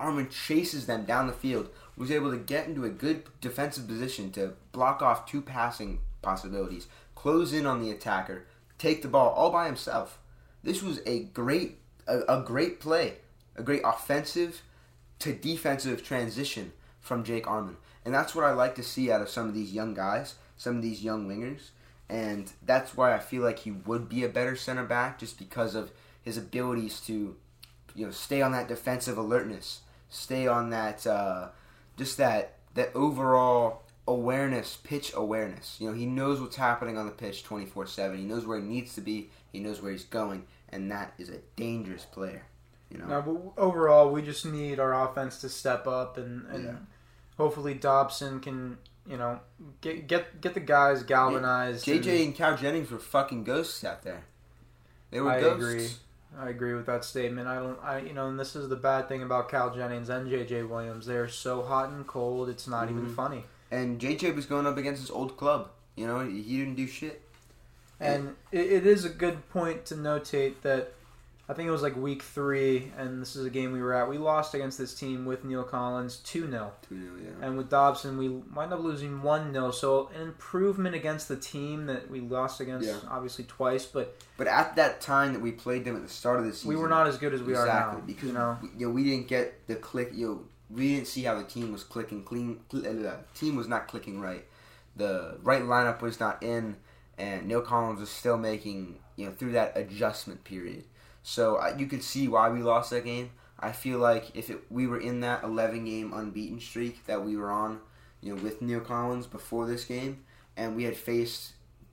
Areman 0.00 0.28
chases 0.28 0.86
them 0.86 1.04
down 1.04 1.28
the 1.28 1.32
field, 1.32 1.68
was 1.96 2.10
able 2.10 2.32
to 2.32 2.36
get 2.36 2.66
into 2.66 2.84
a 2.84 2.90
good 2.90 3.22
defensive 3.40 3.86
position 3.86 4.32
to 4.32 4.54
block 4.72 5.02
off 5.02 5.24
two 5.24 5.40
passing 5.40 6.00
possibilities, 6.20 6.88
close 7.14 7.52
in 7.52 7.64
on 7.64 7.80
the 7.80 7.92
attacker, 7.92 8.46
take 8.80 9.02
the 9.02 9.08
ball 9.08 9.30
all 9.30 9.50
by 9.50 9.66
himself. 9.66 10.18
This 10.62 10.82
was 10.82 11.00
a 11.06 11.20
great 11.24 11.78
a, 12.08 12.20
a 12.28 12.42
great 12.42 12.80
play, 12.80 13.18
a 13.54 13.62
great 13.62 13.82
offensive 13.84 14.62
to 15.20 15.32
defensive 15.32 16.02
transition 16.02 16.72
from 17.00 17.22
Jake 17.22 17.44
Areman. 17.44 17.76
And 18.04 18.14
that's 18.14 18.34
what 18.34 18.44
I 18.44 18.52
like 18.52 18.74
to 18.76 18.82
see 18.82 19.10
out 19.10 19.20
of 19.20 19.28
some 19.28 19.46
of 19.46 19.54
these 19.54 19.72
young 19.72 19.94
guys, 19.94 20.36
some 20.56 20.76
of 20.76 20.82
these 20.82 21.04
young 21.04 21.28
wingers. 21.28 21.70
And 22.08 22.50
that's 22.64 22.96
why 22.96 23.14
I 23.14 23.18
feel 23.18 23.42
like 23.42 23.60
he 23.60 23.70
would 23.70 24.08
be 24.08 24.24
a 24.24 24.28
better 24.28 24.56
center 24.56 24.84
back 24.84 25.18
just 25.18 25.38
because 25.38 25.74
of 25.74 25.92
his 26.22 26.36
abilities 26.36 27.00
to 27.00 27.36
you 27.94 28.06
know 28.06 28.10
stay 28.10 28.40
on 28.42 28.52
that 28.52 28.68
defensive 28.68 29.18
alertness, 29.18 29.80
stay 30.08 30.46
on 30.46 30.70
that, 30.70 31.06
uh, 31.06 31.48
just 31.96 32.16
that 32.16 32.56
that 32.74 32.90
overall 32.94 33.82
awareness, 34.08 34.76
pitch 34.82 35.12
awareness. 35.14 35.76
You 35.78 35.88
know, 35.88 35.94
he 35.94 36.06
knows 36.06 36.40
what's 36.40 36.56
happening 36.56 36.96
on 36.98 37.06
the 37.06 37.12
pitch 37.12 37.44
twenty 37.44 37.66
four 37.66 37.86
seven. 37.86 38.18
He 38.18 38.24
knows 38.24 38.46
where 38.46 38.58
he 38.58 38.64
needs 38.64 38.94
to 38.94 39.00
be. 39.00 39.30
He 39.52 39.60
knows 39.60 39.80
where 39.82 39.92
he's 39.92 40.04
going, 40.04 40.44
and 40.68 40.90
that 40.90 41.14
is 41.18 41.28
a 41.28 41.38
dangerous 41.56 42.04
player. 42.04 42.44
You 42.90 42.98
know. 42.98 43.06
No, 43.06 43.22
but 43.54 43.62
overall, 43.62 44.10
we 44.10 44.22
just 44.22 44.44
need 44.44 44.80
our 44.80 45.08
offense 45.08 45.40
to 45.42 45.48
step 45.48 45.86
up, 45.86 46.16
and, 46.18 46.46
and 46.48 46.64
Yeah. 46.64 46.74
hopefully 47.36 47.74
Dobson 47.74 48.40
can, 48.40 48.78
you 49.06 49.16
know, 49.16 49.38
get 49.80 50.06
get 50.08 50.40
get 50.40 50.54
the 50.54 50.60
guys 50.60 51.02
galvanized. 51.04 51.86
and- 51.88 52.02
JJ 52.02 52.24
and 52.24 52.34
Cal 52.34 52.56
Jennings 52.56 52.90
were 52.90 52.98
fucking 52.98 53.44
ghosts 53.44 53.84
out 53.84 54.02
there. 54.02 54.24
They 55.10 55.20
were 55.20 55.30
I 55.30 55.40
ghosts. 55.40 55.62
agree. 55.64 55.88
I 56.38 56.48
agree 56.48 56.74
with 56.74 56.86
that 56.86 57.04
statement. 57.04 57.48
I 57.48 57.56
don't, 57.56 57.78
I 57.82 57.98
you 57.98 58.12
know, 58.12 58.28
and 58.28 58.38
this 58.38 58.54
is 58.54 58.68
the 58.68 58.76
bad 58.76 59.08
thing 59.08 59.22
about 59.22 59.48
Cal 59.48 59.74
Jennings 59.74 60.08
and 60.08 60.28
JJ 60.28 60.68
Williams. 60.68 61.06
They 61.06 61.16
are 61.16 61.28
so 61.28 61.62
hot 61.62 61.90
and 61.90 62.06
cold. 62.06 62.48
It's 62.48 62.68
not 62.68 62.88
even 62.90 63.06
Mhm. 63.06 63.14
funny. 63.16 63.44
And 63.70 64.00
JJ 64.00 64.34
was 64.34 64.46
going 64.46 64.66
up 64.66 64.76
against 64.76 65.00
his 65.00 65.10
old 65.10 65.36
club. 65.36 65.70
You 65.96 66.06
know, 66.06 66.20
he 66.26 66.58
didn't 66.58 66.74
do 66.76 66.86
shit. 66.86 67.22
And 68.00 68.34
it, 68.50 68.72
it 68.72 68.86
is 68.86 69.04
a 69.04 69.10
good 69.10 69.48
point 69.50 69.84
to 69.86 69.94
notate 69.94 70.62
that 70.62 70.94
I 71.50 71.52
think 71.52 71.66
it 71.66 71.72
was 71.72 71.82
like 71.82 71.96
week 71.96 72.22
three, 72.22 72.92
and 72.96 73.20
this 73.20 73.34
is 73.34 73.44
a 73.44 73.50
game 73.50 73.72
we 73.72 73.82
were 73.82 73.92
at. 73.92 74.08
We 74.08 74.18
lost 74.18 74.54
against 74.54 74.78
this 74.78 74.94
team 74.94 75.24
with 75.24 75.44
Neil 75.44 75.64
Collins 75.64 76.18
2 76.18 76.48
0. 76.48 76.70
2-0, 76.88 77.24
yeah. 77.24 77.44
And 77.44 77.58
with 77.58 77.68
Dobson, 77.68 78.16
we 78.16 78.28
wind 78.28 78.72
up 78.72 78.78
losing 78.78 79.20
1 79.20 79.52
0. 79.52 79.72
So 79.72 80.10
an 80.14 80.22
improvement 80.22 80.94
against 80.94 81.26
the 81.26 81.34
team 81.34 81.86
that 81.86 82.08
we 82.08 82.20
lost 82.20 82.60
against, 82.60 82.86
Yeah. 82.86 82.98
obviously, 83.10 83.46
twice, 83.46 83.84
but 83.84 84.16
But 84.36 84.46
at 84.46 84.76
that 84.76 85.00
time 85.00 85.32
that 85.32 85.42
we 85.42 85.50
played 85.50 85.84
them 85.84 85.96
at 85.96 86.02
the 86.02 86.08
start 86.08 86.38
of 86.38 86.46
the 86.46 86.52
season, 86.52 86.68
we 86.68 86.76
were 86.76 86.88
not 86.88 87.08
as 87.08 87.18
good 87.18 87.34
as 87.34 87.42
we 87.42 87.52
exactly 87.52 87.72
are 87.72 87.94
now. 87.94 88.00
because 88.06 88.22
you 88.28 88.32
know? 88.32 88.58
we, 88.62 88.68
you 88.78 88.86
know, 88.86 88.92
we 88.92 89.02
didn't 89.02 89.26
get 89.26 89.66
the 89.66 89.74
click. 89.74 90.12
You 90.14 90.26
know, 90.28 90.44
we 90.72 90.94
didn't 90.94 91.08
see 91.08 91.22
how 91.24 91.36
the 91.36 91.44
team 91.44 91.72
was 91.72 91.84
clicking. 91.84 92.22
Clean, 92.22 92.60
uh, 92.72 92.78
the 92.78 93.18
team 93.34 93.56
was 93.56 93.68
not 93.68 93.88
clicking 93.88 94.20
right. 94.20 94.44
The 94.96 95.38
right 95.42 95.62
lineup 95.62 96.00
was 96.00 96.20
not 96.20 96.42
in, 96.42 96.76
and 97.18 97.46
Neil 97.46 97.60
Collins 97.62 98.00
was 98.00 98.10
still 98.10 98.36
making 98.36 98.98
you 99.16 99.26
know 99.26 99.32
through 99.32 99.52
that 99.52 99.76
adjustment 99.76 100.44
period. 100.44 100.84
So 101.22 101.60
you 101.76 101.86
could 101.86 102.02
see 102.02 102.28
why 102.28 102.48
we 102.48 102.62
lost 102.62 102.90
that 102.90 103.04
game. 103.04 103.30
I 103.58 103.72
feel 103.72 103.98
like 103.98 104.34
if 104.34 104.48
it, 104.48 104.60
we 104.70 104.86
were 104.86 104.98
in 104.98 105.20
that 105.20 105.44
11 105.44 105.84
game 105.84 106.14
unbeaten 106.14 106.60
streak 106.60 107.04
that 107.06 107.22
we 107.22 107.36
were 107.36 107.50
on, 107.50 107.80
you 108.22 108.34
know, 108.34 108.42
with 108.42 108.62
Neil 108.62 108.80
Collins 108.80 109.26
before 109.26 109.66
this 109.66 109.84
game, 109.84 110.24
and 110.56 110.74
we 110.74 110.84
had 110.84 110.96
faced, 110.96 111.52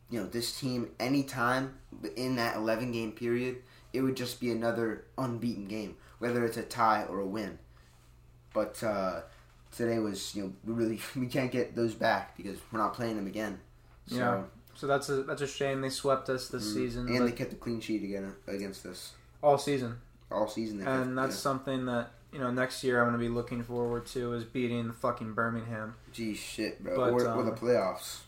you 0.10 0.20
know, 0.20 0.26
this 0.26 0.58
team 0.58 0.92
anytime 0.98 1.78
in 2.16 2.38
that 2.38 2.56
11 2.56 2.94
game 2.94 3.12
period, 3.12 3.58
it 3.92 4.00
would 4.00 4.16
just 4.16 4.40
be 4.40 4.50
another 4.50 5.06
unbeaten 5.18 5.68
game, 5.68 5.98
whether 6.20 6.46
it's 6.46 6.56
a 6.56 6.64
tie 6.64 7.04
or 7.04 7.20
a 7.20 7.28
win. 7.28 7.60
But 8.58 8.84
uh, 8.84 9.22
today 9.72 10.00
was, 10.00 10.34
you 10.34 10.42
know, 10.42 10.54
we 10.66 10.74
really 10.74 11.00
we 11.16 11.28
can't 11.28 11.52
get 11.52 11.76
those 11.76 11.94
back 11.94 12.36
because 12.36 12.58
we're 12.72 12.80
not 12.80 12.96
playing 12.96 13.16
them 13.16 13.28
again. 13.28 13.60
So, 14.08 14.16
Yeah. 14.16 14.42
So 14.74 14.88
that's 14.88 15.10
a 15.10 15.22
that's 15.24 15.42
a 15.44 15.48
shame. 15.48 15.82
They 15.82 15.90
swept 15.90 16.28
us 16.30 16.50
this 16.50 16.68
mm, 16.68 16.74
season, 16.74 17.08
and 17.08 17.28
they 17.28 17.32
kept 17.32 17.52
the 17.52 17.56
clean 17.56 17.80
sheet 17.82 18.04
again 18.04 18.34
against 18.48 18.86
us 18.88 19.14
all 19.44 19.60
season. 19.60 19.98
all 20.32 20.48
season. 20.48 20.80
They 20.80 20.86
kept- 20.86 20.98
And 21.06 21.18
that's 21.18 21.36
something 21.36 21.86
that 21.86 22.12
you 22.34 22.40
know 22.40 22.50
next 22.52 22.84
year 22.84 23.00
I'm 23.00 23.10
going 23.10 23.20
to 23.20 23.24
be 23.24 23.34
looking 23.34 23.64
forward 23.64 24.08
to 24.08 24.34
is 24.34 24.44
beating 24.44 24.92
fucking 24.92 25.34
Birmingham. 25.34 25.96
Gee 26.12 26.34
shit, 26.34 26.84
bro. 26.84 26.96
But, 26.96 27.14
or, 27.14 27.28
or 27.30 27.44
the 27.44 27.52
um, 27.52 27.58
playoffs. 27.58 28.22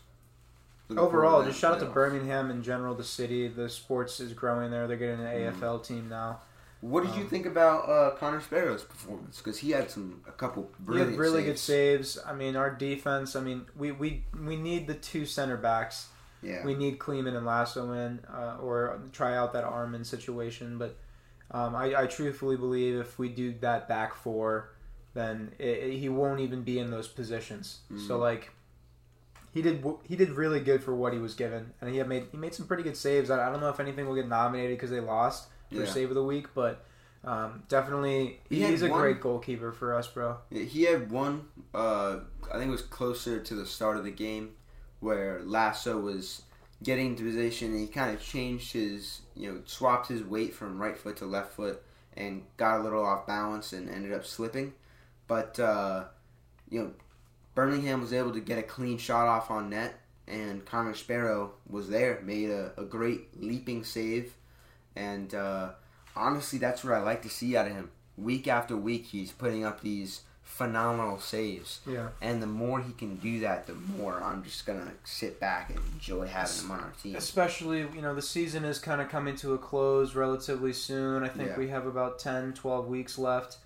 Looking 0.88 1.04
Overall, 1.04 1.44
just 1.44 1.58
shout 1.58 1.74
out 1.74 1.80
to. 1.80 1.86
Birmingham 1.86 2.50
in 2.50 2.62
general, 2.62 2.94
the 2.94 3.04
city. 3.04 3.46
The 3.48 3.68
sports 3.68 4.18
is 4.20 4.32
growing 4.32 4.70
there. 4.70 4.86
They're 4.86 4.96
getting 4.96 5.24
an 5.24 5.26
Mm. 5.26 5.60
AFL 5.60 5.84
team 5.84 6.08
now. 6.08 6.40
What 6.80 7.04
did 7.04 7.14
you 7.14 7.22
Um, 7.22 7.28
think 7.28 7.44
about 7.46 7.88
uh, 7.90 8.10
Connor 8.16 8.40
Sparrow's 8.40 8.84
performance? 8.84 9.36
Because 9.38 9.58
he 9.58 9.70
had 9.72 9.90
some 9.90 10.22
a 10.26 10.32
couple 10.32 10.70
brilliant, 10.78 11.10
had 11.10 11.18
really 11.20 11.42
good 11.44 11.58
saves. 11.58 12.12
saves. 12.12 12.26
I 12.26 12.32
mean, 12.34 12.56
our 12.56 12.70
defense. 12.70 13.36
I 13.36 13.40
mean, 13.40 13.66
we 13.76 13.92
we, 13.92 14.24
we 14.38 14.56
need 14.56 14.86
the 14.86 14.94
two 14.94 15.26
center 15.26 15.56
backs. 15.58 16.08
Yeah, 16.42 16.64
We 16.64 16.74
need 16.74 16.98
Kleemann 16.98 17.36
and 17.36 17.44
Lasso 17.44 17.92
in, 17.92 18.20
uh, 18.32 18.56
or 18.62 18.98
try 19.12 19.36
out 19.36 19.52
that 19.52 19.62
Areman 19.64 20.06
situation. 20.06 20.78
But 20.78 20.96
um, 21.50 21.76
I, 21.76 21.94
I 21.94 22.06
truthfully 22.06 22.56
believe 22.56 22.96
if 22.98 23.18
we 23.18 23.28
do 23.28 23.52
that 23.60 23.86
back 23.88 24.14
four, 24.14 24.70
then 25.12 25.52
it, 25.58 25.66
it- 25.68 25.98
he 25.98 26.08
won't 26.08 26.40
even 26.40 26.62
be 26.62 26.78
in 26.78 26.90
those 26.90 27.08
positions. 27.08 27.80
So 28.06 28.16
Mhm. 28.16 28.20
like, 28.20 28.52
he 29.52 29.60
did 29.60 29.84
he 30.04 30.16
did 30.16 30.30
really 30.30 30.60
good 30.60 30.82
for 30.82 30.94
what 30.94 31.12
he 31.12 31.18
was 31.18 31.34
given, 31.34 31.74
and 31.80 31.90
he 31.90 31.98
had 31.98 32.08
made 32.08 32.28
he 32.32 32.38
made 32.38 32.54
some 32.54 32.66
pretty 32.66 32.84
good 32.84 32.96
saves. 32.96 33.28
I, 33.30 33.46
I 33.46 33.50
don't 33.50 33.60
know 33.60 33.68
if 33.68 33.78
anything 33.80 34.06
will 34.06 34.14
get 34.14 34.26
nominated 34.28 34.78
because 34.78 34.90
they 34.90 35.00
lost 35.00 35.48
for 35.70 35.76
Yeah. 35.82 35.86
save 35.86 36.08
of 36.10 36.14
the 36.14 36.24
week, 36.24 36.48
but. 36.54 36.84
Um, 37.22 37.64
definitely, 37.68 38.40
He 38.48 38.62
he's 38.64 38.80
a 38.80 38.88
one- 38.88 38.98
great 39.02 39.20
goalkeeper 39.20 39.72
for 39.72 39.94
us, 39.94 40.08
bro. 40.08 40.38
He 40.50 40.84
had 40.84 41.10
one. 41.10 41.48
Uh, 41.74 42.20
I 42.48 42.54
think 42.56 42.68
it 42.68 42.70
was 42.70 42.80
closer 42.80 43.38
to 43.40 43.54
the 43.54 43.66
start 43.66 43.98
of 43.98 44.04
the 44.04 44.10
game 44.10 44.54
where 45.00 45.42
Lasso 45.44 46.00
was 46.00 46.40
getting 46.82 47.08
into 47.08 47.22
position 47.24 47.72
and 47.72 47.80
he 47.80 47.86
kind 47.88 48.14
of 48.16 48.22
changed 48.22 48.72
his, 48.72 49.20
you 49.36 49.52
know, 49.52 49.60
swapped 49.66 50.08
his 50.08 50.22
weight 50.22 50.54
from 50.54 50.80
right 50.80 50.96
foot 50.96 51.18
to 51.18 51.26
left 51.26 51.52
foot 51.52 51.82
and 52.16 52.42
got 52.56 52.80
a 52.80 52.82
little 52.82 53.04
off 53.04 53.26
balance 53.26 53.74
and 53.74 53.90
ended 53.90 54.14
up 54.14 54.24
slipping. 54.24 54.72
But 55.28 55.60
uh, 55.60 56.04
you 56.70 56.80
know, 56.80 56.90
Birmingham 57.54 58.00
was 58.00 58.14
able 58.14 58.32
to 58.32 58.40
get 58.40 58.58
a 58.58 58.62
clean 58.62 58.96
shot 58.96 59.26
off 59.28 59.50
on 59.50 59.68
net, 59.68 60.00
and 60.26 60.64
Connor 60.64 60.94
Sparrow 60.94 61.52
was 61.68 61.90
there, 61.90 62.22
made 62.24 62.48
a, 62.48 62.72
a 62.78 62.84
great 62.84 63.38
leaping 63.42 63.84
save, 63.84 64.32
and 64.96 65.34
uh, 65.34 65.70
honestly, 66.16 66.58
that's 66.58 66.84
what 66.84 66.92
I 66.94 67.00
like 67.00 67.22
to 67.22 67.28
see 67.30 67.56
out 67.56 67.66
of 67.66 67.72
him. 67.72 67.90
Week 68.16 68.48
after 68.48 68.76
week, 68.76 69.06
he's 69.06 69.32
putting 69.32 69.64
up 69.64 69.80
these 69.80 70.22
phenomenal 70.42 71.18
saves, 71.18 71.80
Yeah. 71.86 72.08
and 72.20 72.42
the 72.42 72.46
more 72.46 72.80
he 72.80 72.92
can 72.92 73.16
do 73.16 73.40
that, 73.40 73.66
the 73.66 73.74
more 73.74 74.20
I'm 74.22 74.42
just 74.42 74.66
gonna 74.66 74.92
sit 75.04 75.38
back 75.40 75.70
and 75.70 75.78
enjoy 75.94 76.26
having 76.26 76.64
him 76.64 76.70
on 76.72 76.80
our 76.80 76.92
team. 77.02 77.14
Especially, 77.16 77.78
you 77.94 78.02
know, 78.02 78.14
the 78.14 78.20
season 78.20 78.64
is 78.64 78.78
kind 78.78 79.00
of 79.00 79.08
coming 79.08 79.36
to 79.36 79.54
a 79.54 79.58
close 79.58 80.14
relatively 80.14 80.72
soon. 80.72 81.22
I 81.22 81.28
think 81.28 81.50
Yeah. 81.50 81.56
we 81.58 81.68
have 81.68 81.86
about 81.86 82.18
10, 82.18 82.52
12 82.52 82.88
weeks 82.88 83.16
left. 83.16 83.58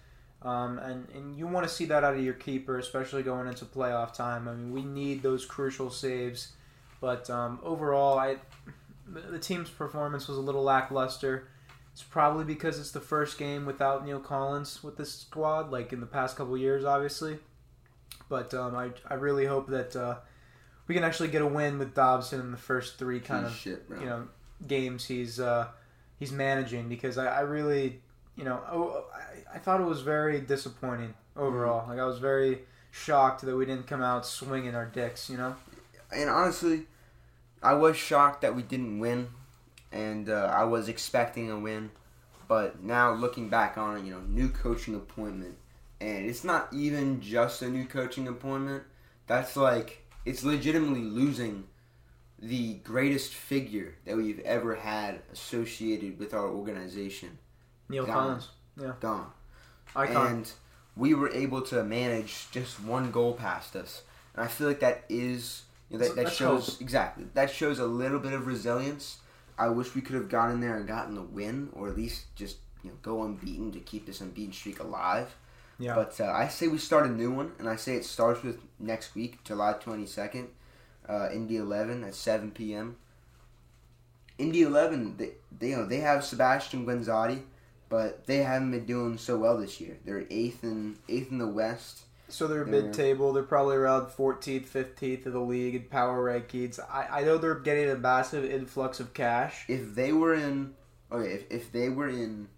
Um, 0.43 0.79
and, 0.79 1.09
and 1.15 1.37
you 1.39 1.47
want 1.47 1.67
to 1.67 1.73
see 1.73 1.87
that 1.87 2.05
out 2.05 2.15
of 2.15 2.23
your 2.23 2.35
keeper, 2.35 2.79
especially 2.79 3.23
going 3.23 3.49
into 3.49 3.65
playoff 3.65 4.13
time. 4.13 4.47
I 4.47 4.53
mean, 4.53 4.73
we 4.73 4.85
need 4.85 5.23
those 5.23 5.47
crucial 5.47 5.89
saves. 5.91 6.53
But 7.01 7.31
um, 7.31 7.59
overall, 7.63 8.19
I 8.19 8.37
the 9.07 9.39
team's 9.39 9.71
performance 9.71 10.29
was 10.29 10.39
a 10.39 10.41
little 10.41 10.63
lackluster. 10.63 11.49
It's 11.93 12.03
probably 12.03 12.45
because 12.45 12.81
it's 12.81 12.91
the 12.91 13.01
first 13.01 13.39
game 13.39 13.67
without 13.67 14.05
Neil 14.05 14.19
Collins 14.19 14.83
with 14.83 14.97
this 14.97 15.15
squad, 15.15 15.71
like 15.71 15.93
in 15.93 16.01
the 16.01 16.07
past 16.07 16.37
couple 16.37 16.57
years, 16.57 16.85
obviously. 16.85 17.39
But 18.29 18.53
um, 18.53 18.75
I, 18.75 18.91
I 19.09 19.15
really 19.15 19.47
hope 19.47 19.69
that 19.69 19.95
uh, 19.95 20.17
we 20.89 20.95
can 20.95 21.05
actually 21.05 21.29
get 21.29 21.43
a 21.43 21.47
win 21.47 21.79
with 21.79 21.95
Dobson 21.95 22.41
in 22.41 22.51
the 22.51 22.57
first 22.57 22.99
three 22.99 23.21
kind 23.21 23.47
of 23.47 23.55
shit, 23.55 23.85
you 23.89 24.07
know 24.07 24.29
games 24.67 25.05
he's 25.07 25.41
uh, 25.41 25.69
he's 26.19 26.33
managing 26.33 26.89
because 26.89 27.19
I, 27.19 27.27
I 27.27 27.41
really 27.41 28.01
you 28.37 28.45
know 28.45 28.61
oh, 28.71 29.05
I, 29.15 29.57
I 29.57 29.59
thought 29.59 29.81
it 29.81 29.85
was 29.85 30.03
very 30.03 30.41
disappointing 30.41 31.15
overall. 31.37 31.89
Like 31.89 31.99
I 31.99 32.05
was 32.05 32.19
very 32.19 32.61
shocked 32.91 33.43
that 33.43 33.57
we 33.57 33.67
didn't 33.67 33.87
come 33.87 34.03
out 34.03 34.27
swinging 34.27 34.75
our 34.75 34.87
dicks. 34.87 35.31
You 35.31 35.37
know. 35.37 35.57
and 36.13 36.31
honestly, 36.31 36.87
I 37.65 37.75
was 37.75 37.97
shocked 37.97 38.43
that 38.43 38.55
we 38.55 38.63
didn't 38.63 38.99
win, 38.99 39.29
and 39.91 40.29
uh, 40.29 40.53
I 40.55 40.65
was 40.65 40.89
expecting 40.89 41.51
a 41.51 41.59
win. 41.59 41.91
But 42.47 42.83
now 42.83 43.13
looking 43.13 43.49
back 43.49 43.79
on 43.79 43.97
it, 43.97 44.05
you 44.05 44.13
know, 44.13 44.21
new 44.21 44.51
coaching 44.51 44.95
appointment, 44.95 45.57
and 46.01 46.27
it's 46.27 46.45
not 46.45 46.69
even 46.73 47.21
just 47.21 47.63
a 47.63 47.69
new 47.69 47.87
coaching 47.87 48.29
appointment. 48.29 48.85
That's 49.27 49.57
like 49.57 50.05
it's 50.27 50.45
legitimately 50.45 51.01
losing 51.01 51.65
the 52.39 52.75
greatest 52.85 53.33
figure 53.33 53.95
that 54.05 54.17
we've 54.17 54.41
ever 54.41 54.75
had 54.75 55.23
associated 55.33 56.19
with 56.19 56.35
our 56.35 56.49
organization. 56.49 57.39
Neil 57.89 58.05
Gone. 58.05 58.15
Collins, 58.15 58.49
Yeah. 58.79 58.93
Gone. 59.01 59.31
icon. 59.97 60.27
And 60.27 60.53
we 60.97 61.15
were 61.15 61.31
able 61.31 61.63
to 61.63 61.83
manage 61.83 62.51
just 62.51 62.83
one 62.83 63.11
goal 63.11 63.33
past 63.33 63.75
us. 63.77 64.03
And 64.35 64.45
I 64.45 64.49
feel 64.49 64.69
like 64.69 64.81
that 64.81 65.05
is 65.09 65.63
you 65.95 66.01
know, 66.01 66.15
that, 66.15 66.17
that 66.17 66.33
shows 66.33 66.81
exactly 66.81 67.25
that 67.35 67.51
shows 67.51 67.79
a 67.79 67.87
little 67.87 68.19
bit 68.19 68.33
of 68.33 68.47
resilience. 68.47 69.19
I 69.57 69.69
wish 69.69 69.95
we 69.95 70.01
could 70.01 70.17
have 70.17 70.29
gotten 70.29 70.61
there 70.61 70.77
and 70.77 70.87
gotten 70.87 71.15
the 71.15 71.23
win, 71.23 71.71
or 71.73 71.89
at 71.89 71.97
least 71.97 72.35
just 72.35 72.57
you 72.83 72.91
know 72.91 72.97
go 73.03 73.23
unbeaten 73.23 73.73
to 73.73 73.81
keep 73.81 74.07
this 74.07 74.21
unbeaten 74.21 74.53
streak 74.53 74.81
alive. 74.81 75.35
Yeah. 75.79 75.95
But 75.95 76.21
uh, 76.21 76.31
I 76.31 76.49
say 76.49 76.69
we 76.69 76.79
start 76.79 77.07
a 77.07 77.11
new 77.11 77.33
one, 77.33 77.53
and 77.59 77.69
I 77.69 77.77
say 77.77 77.97
it 77.97 78.05
starts 78.05 78.43
with 78.43 78.61
next 78.79 79.15
week, 79.15 79.43
July 79.45 79.75
twenty 79.81 80.07
second, 80.07 80.49
uh, 81.09 81.29
Indy 81.33 81.57
eleven 81.57 82.05
at 82.05 82.15
seven 82.15 82.51
p.m. 82.51 82.97
Indy 84.39 84.63
eleven, 84.63 85.17
they, 85.17 85.33
they 85.57 85.71
you 85.71 85.77
know 85.77 85.87
they 85.87 85.99
have 85.99 86.25
Sebastian 86.25 86.87
Guenzatti, 86.87 87.43
but 87.89 88.27
they 88.27 88.39
haven't 88.39 88.73
been 88.73 88.87
doing 88.87 89.19
so 89.19 89.39
well 89.39 89.59
this 89.59 89.81
year. 89.81 89.99
They're 90.05 90.27
eighth 90.31 90.65
in 90.65 90.97
eighth 91.09 91.31
in 91.31 91.39
the 91.39 91.47
West. 91.49 92.03
So 92.35 92.49
they're 92.49 92.65
They're- 92.65 92.83
mid-table. 92.83 93.33
They're 93.33 93.45
probably 93.45 93.77
around 93.77 94.07
14th, 94.09 94.67
15th 94.67 95.27
of 95.27 95.33
the 95.33 95.41
league 95.41 95.75
in 95.77 95.83
power 95.85 96.25
rankings. 96.33 96.81
I, 96.81 97.21
I 97.21 97.25
know 97.25 97.39
they're 97.39 97.55
getting 97.55 97.89
a 97.89 97.95
massive 97.97 98.45
influx 98.45 98.99
of 98.99 99.15
cash. 99.15 99.65
If 99.69 99.95
they 99.95 100.13
were 100.13 100.35
in 100.35 100.75
okay, 101.13 101.29
if, 101.33 101.45
if 101.51 101.73
they 101.73 101.89
were 101.89 102.09
in 102.09 102.49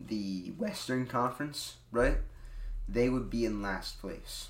the 0.00 0.52
Western 0.56 1.06
Conference, 1.06 1.76
right? 1.90 2.18
they 2.90 3.08
would 3.10 3.28
be 3.28 3.44
in 3.44 3.60
last 3.60 4.00
place. 4.00 4.48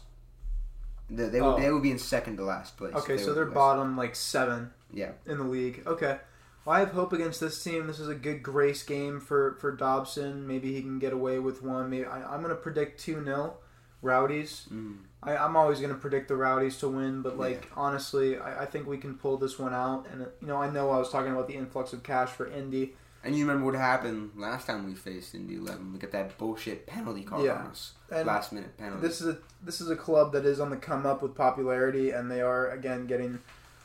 They, 1.10 1.28
they 1.28 1.40
would 1.40 1.54
Oh. 1.54 1.58
they 1.58 1.72
would 1.72 1.82
be 1.82 1.90
in 1.90 1.98
second 1.98 2.37
to 2.37 2.44
last 2.44 2.76
place. 2.76 2.94
Okay, 2.94 3.16
they 3.16 3.22
so 3.22 3.32
they're 3.34 3.46
bottom 3.46 3.96
like 3.96 4.14
seven. 4.14 4.70
Yeah. 4.92 5.12
In 5.26 5.38
the 5.38 5.44
league. 5.44 5.82
Okay. 5.87 6.18
Well, 6.64 6.76
I 6.76 6.80
have 6.80 6.92
hope 6.92 7.12
against 7.14 7.40
this 7.40 7.62
team. 7.64 7.87
This 7.87 7.98
is 7.98 8.08
a 8.08 8.14
good 8.14 8.42
grace 8.42 8.82
game 8.82 9.18
for 9.18 9.56
for 9.60 9.72
Dobson. 9.72 10.46
Maybe 10.46 10.75
he 10.75 10.82
can 10.82 10.98
get 10.98 11.12
away 11.14 11.38
with 11.38 11.62
one. 11.62 11.88
Maybe 11.90 12.04
I, 12.04 12.22
I'm 12.34 12.42
going 12.42 12.54
to 12.54 12.60
predict 12.60 13.00
two 13.00 13.25
0 13.25 13.56
Rowdies. 14.02 14.67
Mm. 14.73 14.99
I, 15.23 15.37
I'm 15.37 15.57
always 15.57 15.78
going 15.81 15.93
to 15.93 15.99
predict 15.99 16.28
the 16.28 16.37
Rowdies 16.37 16.76
to 16.78 16.88
win, 16.88 17.23
but 17.23 17.38
like 17.38 17.71
honestly, 17.76 18.38
I, 18.38 18.62
I 18.62 18.67
think 18.67 18.87
we 18.87 18.99
can 18.99 19.14
pull 19.17 19.37
this 19.37 19.59
one 19.59 19.75
out. 19.75 20.07
And 20.12 20.26
you 20.40 20.47
know, 20.49 20.57
I 20.57 20.71
know 20.71 20.90
I 20.90 20.99
was 20.99 21.11
talking 21.11 21.33
about 21.33 21.49
the 21.49 21.55
influx 21.55 21.93
of 21.93 22.02
cash 22.02 22.28
for 22.31 22.47
Indy. 22.50 22.95
And 23.25 23.37
you 23.37 23.45
remember 23.45 23.67
what 23.67 23.75
happened 23.75 24.31
last 24.37 24.69
time 24.69 24.87
we 24.87 24.95
faced 24.95 25.35
Indy 25.35 25.57
Eleven? 25.57 25.93
We 25.93 25.99
got 25.99 26.12
that 26.12 26.38
bullshit 26.38 26.87
penalty 26.87 27.25
call 27.25 27.45
Yeah. 27.45 27.55
on 27.55 27.67
us. 27.67 27.95
And 28.12 28.26
Last 28.26 28.52
minute 28.52 28.78
penalty. 28.78 29.00
This 29.07 29.21
is 29.21 29.26
a 29.26 29.38
this 29.62 29.81
is 29.81 29.90
a 29.90 29.97
club 29.97 30.33
that 30.33 30.45
is 30.47 30.61
on 30.61 30.71
the 30.71 30.76
come 30.76 31.05
up 31.05 31.21
with 31.21 31.35
popularity, 31.35 32.11
and 32.11 32.31
they 32.31 32.40
are 32.40 32.71
again 32.71 33.07
getting 33.07 33.40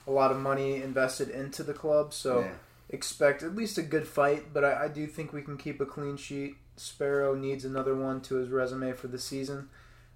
a 0.05 0.11
lot 0.11 0.31
of 0.31 0.37
money 0.37 0.81
invested 0.83 1.29
into 1.29 1.63
the 1.63 1.73
club. 1.73 2.13
So 2.13 2.41
yeah. 2.41 2.51
expect 2.89 3.41
at 3.41 3.55
least 3.55 3.79
a 3.79 3.81
good 3.81 4.07
fight, 4.07 4.53
but 4.53 4.63
I, 4.63 4.83
I 4.83 4.87
do 4.87 5.07
think 5.07 5.33
we 5.33 5.41
can 5.41 5.57
keep 5.57 5.81
a 5.81 5.85
clean 5.85 6.15
sheet. 6.15 6.57
Sparrow 6.75 7.33
needs 7.33 7.65
another 7.65 7.95
one 7.95 8.21
to 8.21 8.35
his 8.35 8.49
resume 8.49 8.93
for 8.93 9.07
the 9.07 9.19
season. 9.19 9.69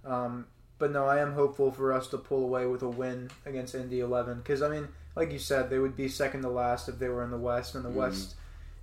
Um, 0.06 0.48
but 0.80 0.92
no, 0.92 1.06
I 1.06 1.20
am 1.20 1.34
hopeful 1.34 1.72
for 1.72 1.92
us 1.92 2.08
to 2.10 2.18
pull 2.18 2.44
away 2.44 2.66
with 2.66 2.82
a 2.84 2.89
win 2.89 3.30
against 3.46 3.74
Indy 3.75 4.00
11. 4.00 4.38
Because, 4.38 4.62
I 4.62 4.70
mean, 4.70 4.88
like 5.16 5.32
you 5.32 5.39
said, 5.39 5.70
they 5.70 5.80
would 5.80 5.96
be 5.96 6.08
second 6.08 6.44
to 6.44 6.50
last 6.50 6.88
if 6.88 7.00
they 7.00 7.10
were 7.10 7.24
in 7.24 7.32
the 7.32 7.38
West, 7.38 7.74
and 7.75 7.84
the 7.84 7.89
Mhm. 7.89 7.96
West 7.96 8.36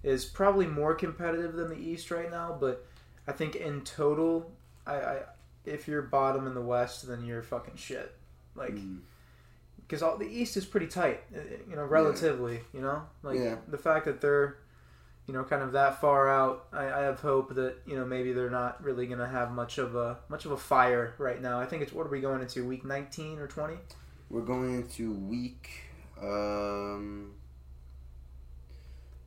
is 0.03 0.25
probably 0.25 0.67
more 0.67 0.95
competitive 0.95 1.55
than 1.55 1.69
the 1.69 1.77
East 1.79 2.11
right 2.11 2.31
now. 2.31 2.57
But 2.61 2.85
I 3.29 3.33
think 3.33 3.55
in 3.57 3.83
total, 3.83 4.51
I, 4.87 4.95
I 4.97 5.23
if 5.65 5.89
you're 5.89 6.03
bottom 6.03 6.47
in 6.47 6.55
the 6.55 6.61
West, 6.61 7.07
then 7.09 7.25
you're 7.25 7.43
fucking 7.43 7.77
shit. 7.77 8.15
Like, 8.55 8.75
Mm. 8.75 8.99
because 9.79 10.03
all 10.03 10.17
the 10.19 10.27
East 10.27 10.57
is 10.59 10.65
pretty 10.67 10.89
tight, 10.89 11.23
uh, 11.35 11.39
you 11.71 11.77
know, 11.77 11.85
relatively. 11.85 12.65
You 12.75 12.81
know, 12.83 13.03
like 13.23 13.39
Yeah. 13.39 13.57
the 13.69 13.79
fact 13.79 14.05
that 14.07 14.21
they're, 14.21 14.57
you 15.27 15.33
know, 15.33 15.43
kind 15.45 15.63
of 15.63 15.73
that 15.73 16.01
far 16.01 16.29
out. 16.29 16.67
I, 16.73 16.85
I 16.85 17.01
have 17.03 17.21
hope 17.21 17.55
that 17.55 17.77
you 17.87 17.97
know 17.97 18.05
maybe 18.05 18.33
they're 18.33 18.51
not 18.51 18.83
really 18.83 19.07
gonna 19.07 19.29
have 19.29 19.53
much 19.53 19.79
of 19.79 19.97
a 19.97 20.19
much 20.29 20.45
of 20.45 20.53
a 20.53 20.57
fire 20.57 21.15
right 21.19 21.41
now. 21.41 21.61
I 21.61 21.67
think 21.67 21.83
it's 21.83 21.93
what 21.93 22.07
are 22.07 22.11
we 22.11 22.21
going 22.21 22.43
into 22.43 22.65
week 22.67 22.85
nineteen 22.85 23.39
or 23.39 23.47
twenty? 23.47 23.77
We're 24.31 24.43
going 24.43 24.75
into 24.75 25.13
week 25.13 25.71
um 26.21 27.33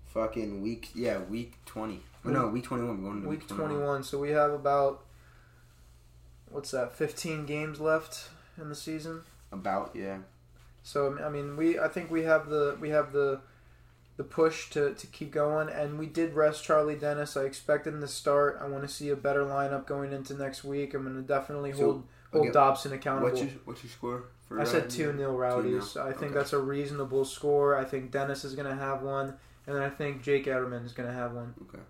fucking 0.06 0.62
week 0.62 0.90
yeah, 0.94 1.20
week 1.20 1.56
twenty. 1.66 2.02
Oh, 2.26 2.30
no, 2.30 2.48
week 2.48 2.64
twenty 2.64 2.84
one. 2.84 3.02
We're 3.02 3.10
going 3.10 3.24
to 3.24 3.30
Week 3.30 3.48
twenty 3.48 3.78
one. 3.78 4.04
So 4.04 4.20
we 4.20 4.32
have 4.32 4.52
about 4.52 5.04
what's 6.50 6.72
that? 6.72 6.96
Fifteen 6.96 7.46
games 7.46 7.80
left 7.80 8.30
in 8.60 8.70
the 8.70 8.76
season. 8.76 9.22
About, 9.52 9.92
yeah. 9.96 10.18
So 10.84 11.18
I 11.24 11.30
mean, 11.30 11.56
we 11.58 11.80
I 11.80 11.88
think 11.88 12.12
we 12.12 12.24
have 12.24 12.50
the 12.50 12.78
we 12.80 12.90
have 12.90 13.14
the 13.14 13.42
the 14.18 14.24
push 14.24 14.70
to, 14.72 14.94
to 14.96 15.08
keep 15.08 15.32
going, 15.32 15.70
and 15.70 15.98
we 16.00 16.08
did 16.08 16.34
rest 16.34 16.64
Charlie 16.64 16.96
Dennis. 16.96 17.38
I 17.38 17.44
expected 17.44 17.94
him 17.94 18.02
to 18.02 18.08
start. 18.08 18.58
I 18.62 18.68
want 18.68 18.84
to 18.84 18.90
see 18.90 19.10
a 19.10 19.16
better 19.16 19.44
lineup 19.44 19.86
going 19.86 20.12
into 20.12 20.34
next 20.34 20.64
week. 20.64 20.94
I'm 20.94 21.04
going 21.04 21.16
to 21.16 21.22
definitely 21.22 21.72
So, 21.74 21.78
hold 21.78 22.08
hold 22.34 22.52
Dobson 22.54 22.94
accountable. 22.94 23.30
What's 23.30 23.42
your 23.42 23.52
what's 23.66 23.84
your 23.84 23.92
score 23.92 24.24
for 24.48 24.60
I 24.60 24.64
said 24.64 24.86
uh, 24.86 24.90
two 24.90 25.16
0 25.16 25.36
Rowdies. 25.36 25.84
2-0. 25.84 26.02
I 26.02 26.12
think 26.12 26.24
Okay. 26.24 26.34
that's 26.34 26.54
a 26.54 26.60
reasonable 26.60 27.26
score. 27.26 27.76
I 27.76 27.84
think 27.84 28.12
Dennis 28.12 28.44
is 28.44 28.56
going 28.56 28.68
to 28.68 28.76
have 28.76 29.02
one, 29.04 29.36
and 29.68 29.76
then 29.76 29.84
I 29.84 29.90
think 29.90 30.24
Jake 30.24 30.46
Etterman 30.46 30.86
is 30.86 30.94
going 30.94 31.08
to 31.10 31.16
have 31.16 31.34
one. 31.34 31.54
Okay. 31.70 31.84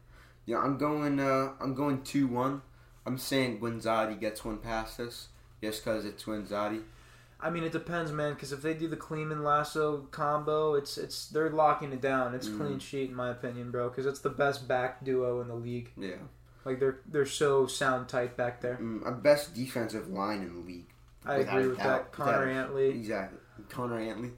Yeah, 0.46 0.60
I'm 0.60 0.78
going 0.78 1.20
uh 1.20 1.54
I'm 1.60 1.74
going 1.76 2.04
two 2.04 2.28
one. 2.28 2.62
I'm 3.06 3.18
saying 3.18 3.60
Guenzatti 3.60 4.20
gets 4.20 4.44
one 4.44 4.58
past 4.58 5.00
us 5.00 5.30
just 5.62 5.84
because 5.84 6.04
it's 6.04 6.24
Guenzatti. 6.24 6.84
I 7.40 7.50
mean, 7.52 7.64
it 7.64 7.72
depends, 7.72 8.12
man. 8.12 8.34
Because 8.34 8.52
if 8.52 8.62
they 8.62 8.74
do 8.74 8.88
the 8.88 8.98
Kleemann 8.98 9.44
Lasso 9.44 10.08
combo, 10.12 10.74
it's 10.74 10.98
it's 10.98 11.28
they're 11.28 11.50
locking 11.52 11.94
it 11.94 12.02
down. 12.02 12.34
It's 12.34 12.48
Mhm. 12.48 12.58
clean 12.58 12.80
sheet 12.80 13.10
in 13.10 13.16
my 13.16 13.30
opinion, 13.30 13.70
bro. 13.72 13.90
Because 13.90 14.06
it's 14.08 14.20
the 14.22 14.30
best 14.30 14.68
back 14.68 15.04
duo 15.04 15.42
in 15.42 15.48
the 15.48 15.56
league. 15.56 15.92
Yeah. 15.98 16.16
Like 16.66 16.80
they're 16.80 17.00
they're 17.06 17.26
so 17.26 17.68
sound 17.68 18.10
tight 18.10 18.36
back 18.38 18.62
there. 18.62 18.78
Mm, 18.82 19.06
our 19.06 19.12
best 19.12 19.54
defensive 19.54 20.10
line 20.10 20.42
in 20.42 20.54
the 20.54 20.60
league. 20.62 20.88
I 21.26 21.36
agree 21.38 21.68
with 21.68 21.78
that. 21.78 22.12
Connor 22.12 22.46
Antley, 22.48 22.90
Exactly. 22.90 23.40
Connor 23.70 24.00
Antley. 24.00 24.32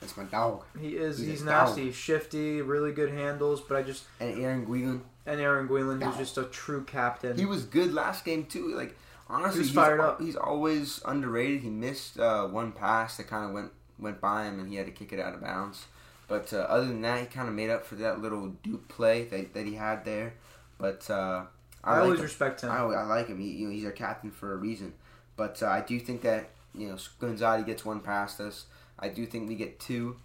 That's 0.00 0.16
my 0.16 0.24
dog. 0.24 0.64
he 0.78 0.96
is 0.96 1.18
He's 1.18 1.26
he's 1.28 1.42
nasty, 1.42 1.84
he's 1.84 1.94
shifty, 1.94 2.62
really 2.62 2.90
good 2.92 3.10
handles. 3.10 3.60
But 3.60 3.76
I 3.78 3.82
just 3.82 4.04
And 4.18 4.40
Aaron 4.42 4.64
Guillen. 4.64 5.02
and 5.26 5.40
Aaron 5.40 5.66
Guillen, 5.68 6.00
who's 6.00 6.16
just 6.16 6.38
a 6.38 6.44
true 6.44 6.84
captain. 6.84 7.36
He 7.36 7.44
was 7.46 7.64
good 7.64 7.92
last 7.94 8.24
game 8.24 8.44
too. 8.46 8.74
Like 8.74 8.96
honestly, 9.30 9.62
he's, 9.62 9.72
fired 9.72 10.00
up. 10.00 10.20
He's 10.20 10.36
always 10.36 11.00
underrated. 11.04 11.62
He 11.62 11.70
missed 11.70 12.18
uh, 12.18 12.46
one 12.46 12.72
pass 12.72 13.16
that 13.16 13.28
kind 13.28 13.44
of 13.44 13.52
went 13.52 13.72
went 13.98 14.20
by 14.20 14.44
him, 14.44 14.58
and 14.58 14.68
he 14.68 14.76
had 14.76 14.86
to 14.86 14.92
kick 14.92 15.12
it 15.12 15.20
out 15.20 15.34
of 15.34 15.40
bounds. 15.40 15.86
But 16.28 16.52
uh, 16.52 16.58
other 16.58 16.86
than 16.86 17.02
that, 17.02 17.20
he 17.20 17.26
kind 17.26 17.48
of 17.48 17.54
made 17.54 17.70
up 17.70 17.84
for 17.84 17.96
that 17.96 18.20
little 18.20 18.48
dupe 18.62 18.88
play 18.88 19.24
that, 19.24 19.52
that 19.54 19.66
he 19.66 19.74
had 19.74 20.04
there. 20.04 20.34
But 20.78 21.08
uh, 21.10 21.44
I, 21.82 21.90
I, 21.90 21.94
like 21.94 22.02
always 22.02 22.18
him. 22.20 22.24
respect 22.24 22.60
him. 22.62 22.70
I, 22.70 22.78
I 22.78 23.02
like 23.04 23.26
him. 23.26 23.40
He, 23.40 23.50
you 23.50 23.66
know, 23.66 23.72
he's 23.72 23.84
our 23.84 23.90
captain 23.90 24.30
for 24.30 24.52
a 24.52 24.56
reason. 24.56 24.94
But 25.36 25.62
uh, 25.62 25.66
I 25.66 25.80
do 25.80 25.98
think 25.98 26.22
that 26.22 26.50
you 26.74 26.88
know 26.88 26.96
Gonzalez 27.18 27.64
gets 27.64 27.84
one 27.84 28.00
past 28.00 28.40
us. 28.40 28.66
I 28.98 29.08
do 29.08 29.26
think 29.26 29.48
we 29.48 29.54
get 29.54 29.80
two, 29.80 30.16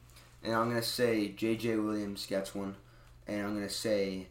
and 0.43 0.53
I'm 0.53 0.67
gonna 0.69 0.81
say 0.83 1.29
J.J. 1.29 1.77
Williams 1.77 2.25
gets 2.25 2.53
one, 2.53 2.75
and 3.27 3.41
I'm 3.41 3.53
gonna 3.55 3.69
say 3.69 4.27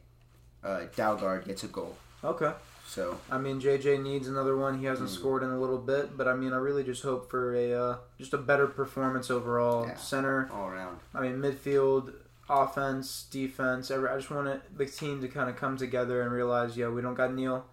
uh, 0.63 0.83
Dalgaard 0.95 1.47
gets 1.47 1.65
a 1.65 1.69
goal. 1.69 1.97
okay. 2.23 2.53
So 2.87 3.19
I 3.31 3.39
mean, 3.39 3.61
JJ 3.61 4.03
needs 4.03 4.29
another 4.29 4.57
one. 4.57 4.79
He 4.79 4.85
hasn't 4.87 5.09
Mm. 5.09 5.15
scored 5.15 5.43
in 5.43 5.51
a 5.51 5.59
little 5.59 5.79
bit, 5.79 6.17
but 6.17 6.29
I 6.29 6.35
mean, 6.35 6.53
I 6.53 6.57
really 6.59 6.85
just 6.85 7.03
hope 7.03 7.31
for 7.31 7.55
a 7.55 7.73
uh, 7.73 7.97
just 8.19 8.33
a 8.35 8.39
better 8.39 8.67
performance 8.67 9.31
overall. 9.31 9.87
Yeah. 9.87 9.97
Center, 9.97 10.49
all 10.53 10.69
around. 10.69 10.99
I 11.15 11.21
mean, 11.23 11.39
midfield, 11.39 12.13
offense, 12.49 13.27
defense. 13.31 13.91
Every, 13.91 14.09
I 14.09 14.17
just 14.17 14.31
want 14.31 14.49
it, 14.49 14.61
the 14.77 14.87
team 14.87 15.21
to 15.23 15.29
kind 15.29 15.49
of 15.51 15.57
come 15.57 15.77
together 15.77 16.23
and 16.23 16.31
realize, 16.33 16.77
yo, 16.77 16.93
we 16.93 17.03
don't 17.03 17.15
got 17.15 17.33
Neil. 17.35 17.65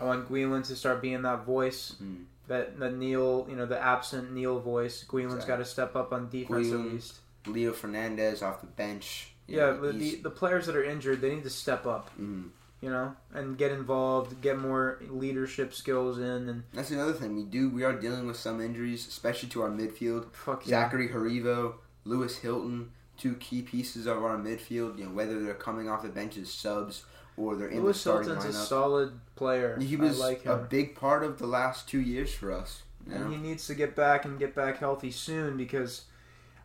I 0.00 0.04
want 0.04 0.28
Guillen 0.28 0.62
to 0.64 0.76
start 0.76 1.00
being 1.00 1.22
that 1.22 1.44
voice. 1.44 1.94
Mm. 2.02 2.24
That 2.48 2.78
the 2.78 2.90
Neil, 2.90 3.46
you 3.48 3.56
know, 3.56 3.66
the 3.66 3.78
absent 3.80 4.32
Neil 4.32 4.58
voice. 4.60 5.04
Guillen's 5.04 5.34
Exactly. 5.34 5.48
got 5.48 5.56
to 5.58 5.64
step 5.64 5.96
up 5.96 6.12
on 6.12 6.28
defense 6.28 6.70
at 6.72 6.78
least. 6.80 7.16
Leo 7.46 7.72
Fernandes 7.72 8.42
off 8.42 8.60
the 8.60 8.66
bench. 8.68 9.32
Yeah, 9.46 9.66
know, 9.66 9.92
the, 9.92 9.92
the 9.98 10.14
the 10.22 10.30
players 10.30 10.66
that 10.66 10.74
are 10.76 10.82
injured, 10.84 11.20
they 11.20 11.34
need 11.34 11.44
to 11.44 11.50
step 11.50 11.86
up. 11.86 12.10
mm. 12.20 12.48
You 12.82 12.90
know, 12.90 13.16
and 13.32 13.56
get 13.56 13.72
involved, 13.72 14.40
get 14.42 14.58
more 14.58 15.00
leadership 15.08 15.72
skills 15.72 16.18
in, 16.18 16.48
and 16.48 16.62
That's 16.74 16.90
another 16.90 17.14
thing 17.14 17.34
we 17.34 17.44
do. 17.44 17.70
We 17.70 17.84
are 17.84 17.94
dealing 17.94 18.26
with 18.26 18.36
some 18.36 18.60
injuries, 18.60 19.08
especially 19.08 19.48
to 19.50 19.62
our 19.62 19.70
midfield. 19.70 20.32
fuck 20.32 20.66
yeah. 20.66 20.82
Zachary 20.82 21.08
Herivaux, 21.08 21.76
Lewis 22.04 22.38
Hilton, 22.38 22.90
two 23.16 23.34
key 23.36 23.62
pieces 23.62 24.06
of 24.06 24.22
our 24.22 24.36
midfield. 24.36 24.98
You 24.98 25.06
know, 25.06 25.10
whether 25.10 25.42
they're 25.42 25.54
coming 25.54 25.88
off 25.88 26.02
the 26.02 26.10
bench 26.10 26.36
as 26.36 26.50
subs 26.50 27.04
or 27.36 27.56
they're 27.56 27.68
in 27.68 27.82
Lewis 27.82 27.96
the 27.96 28.10
starting 28.10 28.30
Hilton's 28.30 28.54
a 28.54 28.64
solid 28.66 29.20
player. 29.36 29.78
He 29.80 29.96
was 29.96 30.20
I 30.20 30.24
like 30.26 30.46
a 30.46 30.56
big 30.56 30.94
part 30.94 31.22
of 31.22 31.38
the 31.38 31.46
last 31.46 31.88
two 31.88 32.00
years 32.00 32.32
for 32.32 32.52
us. 32.52 32.82
You 33.06 33.14
and 33.14 33.32
he 33.32 33.38
needs 33.38 33.66
to 33.68 33.74
get 33.74 33.94
back 33.94 34.24
and 34.24 34.38
get 34.38 34.54
back 34.54 34.78
healthy 34.78 35.10
soon 35.10 35.56
because 35.56 36.02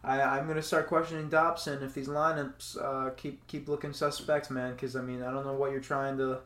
I, 0.03 0.19
I'm 0.21 0.45
going 0.45 0.55
to 0.57 0.63
start 0.63 0.87
questioning 0.87 1.29
Dobson 1.29 1.83
if 1.83 1.93
these 1.93 2.07
lineups 2.07 2.77
uh, 2.83 3.11
keep 3.11 3.45
keep 3.47 3.67
looking 3.67 3.93
suspect, 3.93 4.49
man. 4.49 4.71
Because 4.73 4.95
I 4.95 5.01
mean, 5.01 5.21
I 5.21 5.31
don't 5.31 5.45
know 5.45 5.53
what 5.53 5.71
you're 5.71 5.79
trying 5.79 6.17
to. 6.17 6.39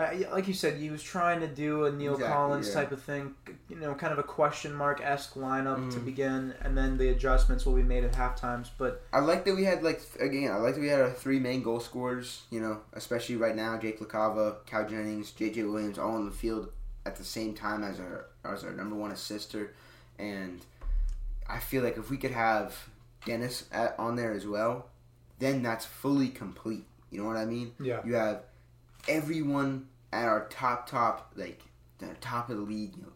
I, 0.00 0.24
like 0.32 0.46
you 0.46 0.54
said, 0.54 0.76
he 0.76 0.90
was 0.90 1.02
trying 1.02 1.40
to 1.40 1.48
do 1.48 1.86
a 1.86 1.90
Neil 1.90 2.12
Exactly, 2.14 2.32
Collins 2.32 2.68
yeah. 2.68 2.74
type 2.74 2.92
of 2.92 3.02
thing, 3.02 3.34
you 3.68 3.74
know, 3.74 3.96
kind 3.96 4.12
of 4.12 4.20
a 4.20 4.22
question 4.22 4.72
mark 4.72 5.00
esque 5.02 5.34
lineup 5.34 5.90
to 5.90 5.98
Mhm. 5.98 6.04
begin, 6.04 6.54
and 6.62 6.78
then 6.78 6.98
the 6.98 7.08
adjustments 7.08 7.66
will 7.66 7.74
be 7.74 7.82
made 7.82 8.04
at 8.04 8.14
half 8.14 8.36
times. 8.36 8.70
But 8.78 9.02
I 9.12 9.18
like 9.18 9.44
that 9.44 9.56
we 9.56 9.64
had 9.64 9.82
like 9.82 10.00
again. 10.20 10.52
I 10.52 10.56
like 10.58 10.76
that 10.76 10.80
we 10.80 10.86
had 10.86 11.00
our 11.00 11.10
three 11.10 11.40
main 11.40 11.64
goal 11.64 11.80
scorers. 11.80 12.42
You 12.50 12.60
know, 12.60 12.82
especially 12.92 13.34
right 13.34 13.56
now, 13.56 13.76
Jake 13.76 13.98
LaCava, 13.98 14.64
Cal 14.66 14.86
Jennings, 14.88 15.32
J.J. 15.32 15.64
Williams, 15.64 15.98
all 15.98 16.14
on 16.14 16.26
the 16.26 16.30
field 16.30 16.70
at 17.04 17.16
the 17.16 17.24
same 17.24 17.54
time 17.54 17.82
as 17.82 17.98
our 17.98 18.26
as 18.44 18.62
our 18.62 18.70
number 18.72 18.94
one 18.94 19.10
assister, 19.10 19.74
and 20.16 20.64
I 21.48 21.58
feel 21.58 21.82
like 21.82 21.96
if 21.96 22.10
we 22.10 22.16
could 22.18 22.30
have 22.32 22.76
Dennis 23.24 23.64
at, 23.72 23.94
on 23.98 24.16
there 24.16 24.32
as 24.32 24.46
well, 24.46 24.86
then 25.38 25.62
that's 25.62 25.84
fully 25.86 26.28
complete. 26.28 26.84
You 27.10 27.22
know 27.22 27.26
what 27.26 27.36
I 27.36 27.44
mean? 27.46 27.72
yeah, 27.80 28.00
You 28.04 28.14
have 28.14 28.42
everyone 29.08 29.86
at 30.12 30.24
our 30.26 30.46
top 30.48 30.88
top 30.88 31.32
like 31.36 31.60
the 31.98 32.08
top 32.20 32.50
of 32.50 32.56
the 32.56 32.62
league. 32.62 32.94
You 32.96 33.02
know, 33.02 33.12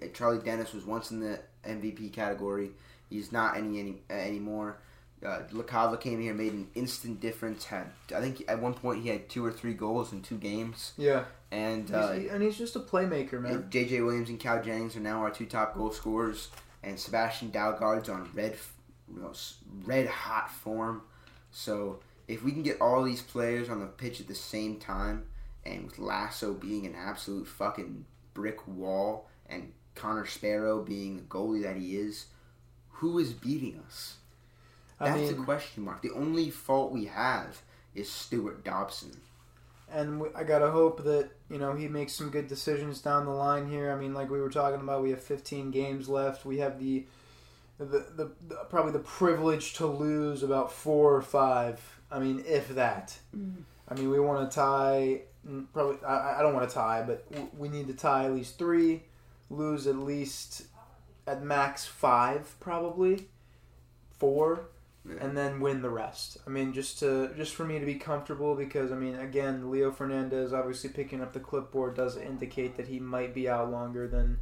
D- 0.00 0.08
Charlie 0.14 0.38
Dennis 0.44 0.72
was 0.72 0.84
once 0.84 1.10
in 1.10 1.20
the 1.20 1.40
MVP 1.66 2.12
category. 2.12 2.70
He's 3.10 3.32
not 3.32 3.56
any 3.56 3.78
any 3.80 3.96
uh, 4.10 4.14
anymore. 4.14 4.78
Uh, 5.24 5.40
LaCava 5.52 5.98
came 5.98 6.20
here, 6.20 6.34
made 6.34 6.52
an 6.52 6.68
instant 6.74 7.20
difference. 7.20 7.64
Had 7.64 7.86
I 8.14 8.20
think 8.20 8.44
at 8.48 8.60
one 8.60 8.74
point 8.74 9.02
he 9.02 9.08
had 9.08 9.28
two 9.28 9.44
or 9.44 9.50
three 9.52 9.72
goals 9.74 10.12
in 10.12 10.22
two 10.22 10.36
games, 10.36 10.92
yeah, 10.98 11.24
and 11.50 11.88
He's- 11.88 12.04
uh, 12.04 12.28
and 12.32 12.42
he's 12.42 12.58
just 12.58 12.76
a 12.76 12.80
playmaker, 12.80 13.40
man. 13.40 13.66
J.J. 13.70 14.00
Williams 14.02 14.28
and 14.28 14.38
Cal 14.38 14.62
Jennings 14.62 14.96
are 14.96 15.00
now 15.00 15.20
our 15.22 15.30
two 15.30 15.46
top 15.46 15.74
goal 15.74 15.90
scorers, 15.90 16.48
and 16.86 16.98
Sebastian 16.98 17.50
Dalgaard's 17.50 18.08
on 18.08 18.30
red, 18.32 18.56
you 19.12 19.20
know, 19.20 19.32
red 19.84 20.06
hot 20.06 20.50
form. 20.50 21.02
So 21.50 21.98
if 22.28 22.44
we 22.44 22.52
can 22.52 22.62
get 22.62 22.80
all 22.80 23.02
these 23.02 23.22
players 23.22 23.68
on 23.68 23.80
the 23.80 23.86
pitch 23.86 24.20
at 24.20 24.28
the 24.28 24.34
same 24.34 24.78
time, 24.78 25.26
and 25.64 25.84
with 25.84 25.98
Lasso 25.98 26.54
being 26.54 26.86
an 26.86 26.94
absolute 26.94 27.48
fucking 27.48 28.04
brick 28.34 28.66
wall 28.68 29.28
and 29.48 29.72
Connor 29.96 30.26
Sparrow 30.26 30.80
being 30.80 31.16
the 31.16 31.22
goalie 31.22 31.64
that 31.64 31.76
he 31.76 31.96
is, 31.96 32.26
who 32.90 33.18
is 33.18 33.32
beating 33.32 33.82
us? 33.84 34.16
I 35.00 35.10
That's 35.10 35.32
mean, 35.32 35.42
a 35.42 35.44
question 35.44 35.84
mark. 35.84 36.02
The 36.02 36.12
only 36.12 36.50
fault 36.50 36.92
we 36.92 37.06
have 37.06 37.62
is 37.96 38.10
Stuart 38.10 38.64
Dobson. 38.64 39.16
And 39.92 40.20
we, 40.20 40.28
I 40.34 40.44
gotta 40.44 40.70
hope 40.70 41.04
that 41.04 41.30
you 41.50 41.58
know 41.58 41.74
he 41.74 41.88
makes 41.88 42.12
some 42.12 42.30
good 42.30 42.48
decisions 42.48 43.00
down 43.00 43.24
the 43.24 43.30
line 43.32 43.68
here. 43.68 43.90
I 43.92 43.96
mean, 43.96 44.14
like 44.14 44.30
we 44.30 44.40
were 44.40 44.50
talking 44.50 44.80
about, 44.80 45.02
we 45.02 45.10
have 45.10 45.22
15 45.22 45.70
games 45.70 46.08
left. 46.08 46.44
We 46.44 46.58
have 46.58 46.78
the 46.78 47.06
the, 47.78 47.84
the, 48.16 48.30
the 48.48 48.56
probably 48.70 48.92
the 48.92 49.00
privilege 49.00 49.74
to 49.74 49.86
lose 49.86 50.42
about 50.42 50.72
four 50.72 51.14
or 51.14 51.22
five. 51.22 51.80
I 52.10 52.18
mean, 52.20 52.42
if 52.46 52.68
that. 52.70 53.18
I 53.88 53.94
mean, 53.94 54.10
we 54.10 54.18
want 54.18 54.50
to 54.50 54.54
tie. 54.54 55.22
mm, 55.48 55.66
Probably, 55.72 55.96
I, 56.04 56.38
I 56.38 56.42
don't 56.42 56.54
want 56.54 56.68
to 56.68 56.74
tie, 56.74 57.02
but 57.06 57.30
w- 57.30 57.50
we 57.56 57.68
need 57.68 57.86
to 57.88 57.94
tie 57.94 58.24
at 58.24 58.32
least 58.34 58.58
three, 58.58 59.02
lose 59.50 59.86
at 59.86 59.96
least 59.96 60.64
at 61.26 61.42
max 61.42 61.84
five, 61.84 62.54
probably 62.60 63.28
four, 64.18 64.68
Yeah. 65.08 65.16
and 65.24 65.36
then 65.36 65.60
win 65.60 65.82
the 65.82 65.90
rest. 65.90 66.38
I 66.46 66.50
mean, 66.50 66.72
just 66.72 66.98
to 67.00 67.30
just 67.36 67.54
for 67.54 67.64
me 67.64 67.78
to 67.78 67.86
be 67.86 67.94
comfortable, 67.94 68.54
because 68.54 68.90
I 68.90 68.96
mean, 68.96 69.14
again, 69.16 69.70
Leo 69.70 69.90
Fernandes 69.90 70.52
obviously 70.52 70.90
picking 70.90 71.20
up 71.22 71.32
the 71.32 71.40
clipboard 71.40 71.94
does 71.94 72.16
indicate 72.16 72.76
that 72.76 72.88
he 72.88 72.98
might 72.98 73.34
be 73.34 73.48
out 73.48 73.70
longer 73.70 74.08
than 74.08 74.38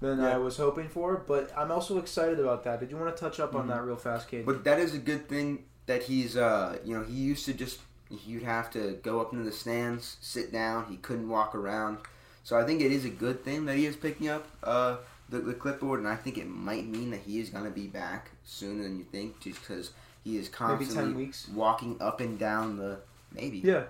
than 0.00 0.20
I 0.20 0.36
was 0.36 0.56
hoping 0.58 0.88
for. 0.88 1.16
But 1.26 1.50
I'm 1.56 1.70
also 1.72 1.98
excited 1.98 2.38
about 2.38 2.64
that. 2.64 2.80
Did 2.80 2.90
you 2.90 2.96
want 2.98 3.16
to 3.16 3.20
touch 3.20 3.40
up 3.40 3.54
on 3.54 3.64
Mhm. 3.66 3.68
that 3.68 3.82
real 3.84 3.96
fast, 3.96 4.28
Kate? 4.28 4.44
But 4.44 4.64
that 4.64 4.78
is 4.78 4.92
a 4.94 4.98
good 4.98 5.28
thing 5.28 5.64
that 5.86 6.02
he's, 6.02 6.36
uh, 6.36 6.78
you 6.84 6.96
know, 6.98 7.04
he 7.04 7.14
used 7.14 7.44
to 7.46 7.54
just, 7.54 7.80
you'd 8.10 8.42
have 8.42 8.70
to 8.72 8.98
go 9.02 9.20
up 9.20 9.32
into 9.32 9.44
the 9.44 9.52
stands, 9.52 10.16
sit 10.20 10.52
down. 10.52 10.86
He 10.86 10.96
couldn't 10.98 11.28
walk 11.28 11.54
around. 11.54 11.98
So 12.42 12.58
I 12.58 12.64
think 12.64 12.82
it 12.82 12.92
is 12.92 13.06
a 13.06 13.10
good 13.10 13.42
thing 13.44 13.64
that 13.66 13.76
he 13.76 13.86
is 13.86 13.96
picking 13.96 14.28
up 14.28 14.46
uh, 14.62 14.96
the, 15.34 15.40
the 15.40 15.54
clipboard, 15.54 15.98
and 16.00 16.08
I 16.08 16.16
think 16.16 16.38
it 16.38 16.46
might 16.46 16.86
mean 16.86 17.10
that 17.10 17.20
he 17.20 17.40
is 17.40 17.50
going 17.50 17.64
to 17.64 17.70
be 17.70 17.86
back 17.86 18.30
sooner 18.44 18.82
than 18.84 18.98
you 18.98 19.04
think, 19.04 19.40
just 19.40 19.60
because 19.60 19.90
he 20.22 20.36
is 20.36 20.48
constantly 20.48 21.30
walking 21.52 21.96
up 22.00 22.20
and 22.20 22.38
down 22.38 22.76
the, 22.76 23.00
maybe, 23.32 23.58
Yeah. 23.58 23.84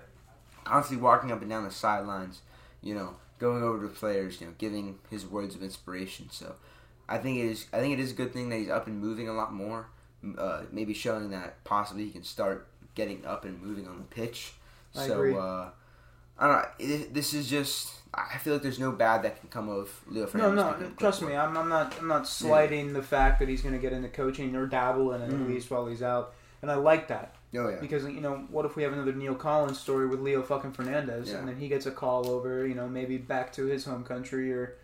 constantly 0.63 1.03
walking 1.03 1.31
up 1.31 1.41
and 1.41 1.49
down 1.49 1.63
the 1.63 1.71
sidelines, 1.71 2.41
you 2.81 2.95
know, 2.95 3.15
going 3.39 3.63
over 3.63 3.87
to 3.87 3.93
players, 3.93 4.41
you 4.41 4.47
know, 4.47 4.53
giving 4.57 4.97
his 5.09 5.25
words 5.25 5.55
of 5.55 5.61
inspiration. 5.63 6.29
So 6.31 6.55
I 7.07 7.17
think 7.19 7.37
it 7.39 7.45
is 7.45 7.67
I 7.71 7.79
think 7.79 7.93
it 7.93 7.99
is 8.01 8.11
a 8.11 8.15
good 8.15 8.33
thing 8.33 8.49
that 8.49 8.57
he's 8.57 8.69
up 8.69 8.87
and 8.87 8.99
moving 8.99 9.29
a 9.29 9.33
lot 9.33 9.53
more. 9.53 9.87
Uh, 10.37 10.63
maybe 10.71 10.93
showing 10.93 11.29
that 11.29 11.63
possibly 11.63 12.05
he 12.05 12.09
can 12.09 12.23
start 12.23 12.67
getting 12.95 13.23
up 13.25 13.45
and 13.45 13.61
moving 13.61 13.87
on 13.87 13.97
the 13.97 14.03
pitch. 14.05 14.53
I 14.95 15.07
so. 15.07 15.37
Uh, 15.37 15.69
I 16.37 16.47
don't 16.47 16.55
know. 16.55 16.67
It, 16.79 17.13
this 17.13 17.33
is 17.33 17.49
just 17.49 17.93
I 18.17 18.37
feel 18.37 18.53
like 18.53 18.61
there's 18.63 18.79
no 18.79 18.91
bad 18.91 19.23
that 19.23 19.39
can 19.39 19.49
come 19.49 19.67
of 19.69 19.89
Leo 20.07 20.23
No, 20.23 20.29
Fernandes. 20.29 20.55
no. 20.55 20.61
up 20.87 20.97
Trust 20.97 21.21
me, 21.21 21.35
I'm, 21.35 21.57
I'm 21.57 21.67
not. 21.69 21.95
I'm 21.99 22.07
not 22.07 22.27
slighting 22.27 22.93
the 22.93 23.03
fact 23.03 23.39
that 23.39 23.49
he's 23.49 23.61
going 23.61 23.73
to 23.75 23.79
get 23.81 23.91
into 23.93 24.09
coaching 24.09 24.55
or 24.55 24.65
dabble 24.67 25.11
in 25.13 25.21
it 25.21 25.29
Mhm. 25.31 25.41
at 25.43 25.47
least 25.49 25.69
while 25.69 25.85
he's 25.87 26.01
out, 26.01 26.33
and 26.61 26.71
I 26.71 26.75
like 26.75 27.07
that 27.09 27.35
Oh 27.53 27.67
yeah. 27.69 27.77
because 27.81 28.03
you 28.05 28.21
know 28.21 28.45
what 28.49 28.65
if 28.65 28.75
we 28.75 28.83
have 28.83 28.93
another 28.93 29.13
Neil 29.13 29.35
Collins 29.35 29.79
story 29.79 30.07
with 30.07 30.19
Leo 30.21 30.41
fucking 30.41 30.71
Fernandes, 30.73 31.27
Yeah. 31.27 31.37
and 31.39 31.47
then 31.47 31.57
he 31.57 31.67
gets 31.67 31.85
a 31.85 31.91
call 31.91 32.29
over, 32.29 32.65
you 32.65 32.73
know, 32.75 32.87
maybe 32.87 33.17
back 33.17 33.51
to 33.53 33.65
his 33.65 33.85
home 33.85 34.03
country 34.03 34.51
or 34.53 34.75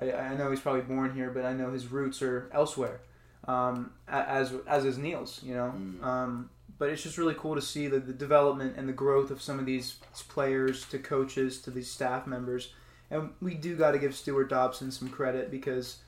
I, 0.00 0.12
I 0.12 0.36
know 0.36 0.50
he's 0.50 0.60
probably 0.60 0.82
born 0.82 1.12
here, 1.14 1.30
but 1.30 1.44
I 1.44 1.52
know 1.54 1.72
his 1.72 1.90
roots 1.90 2.20
are 2.22 2.48
elsewhere, 2.52 3.00
um, 3.48 3.92
as 4.08 4.52
as 4.66 4.84
is 4.84 4.98
Neil's, 4.98 5.40
you 5.42 5.54
know. 5.54 5.72
Mm. 5.76 6.02
Um, 6.04 6.50
but 6.78 6.90
it's 6.90 7.02
just 7.02 7.18
really 7.18 7.34
cool 7.34 7.54
to 7.54 7.62
see 7.62 7.88
the, 7.88 7.98
the 7.98 8.12
development 8.12 8.74
and 8.76 8.88
the 8.88 8.92
growth 8.92 9.30
of 9.30 9.40
some 9.40 9.58
of 9.58 9.66
these 9.66 9.96
players 10.28 10.84
to 10.86 10.98
coaches 10.98 11.60
to 11.62 11.70
these 11.70 11.90
staff 11.90 12.26
members. 12.26 12.72
And 13.10 13.30
we 13.40 13.54
do 13.54 13.76
got 13.76 13.92
to 13.92 13.98
give 13.98 14.14
Stuart 14.14 14.50
Dobson 14.50 14.90
some 14.90 15.08
credit 15.08 15.50
because, 15.50 15.98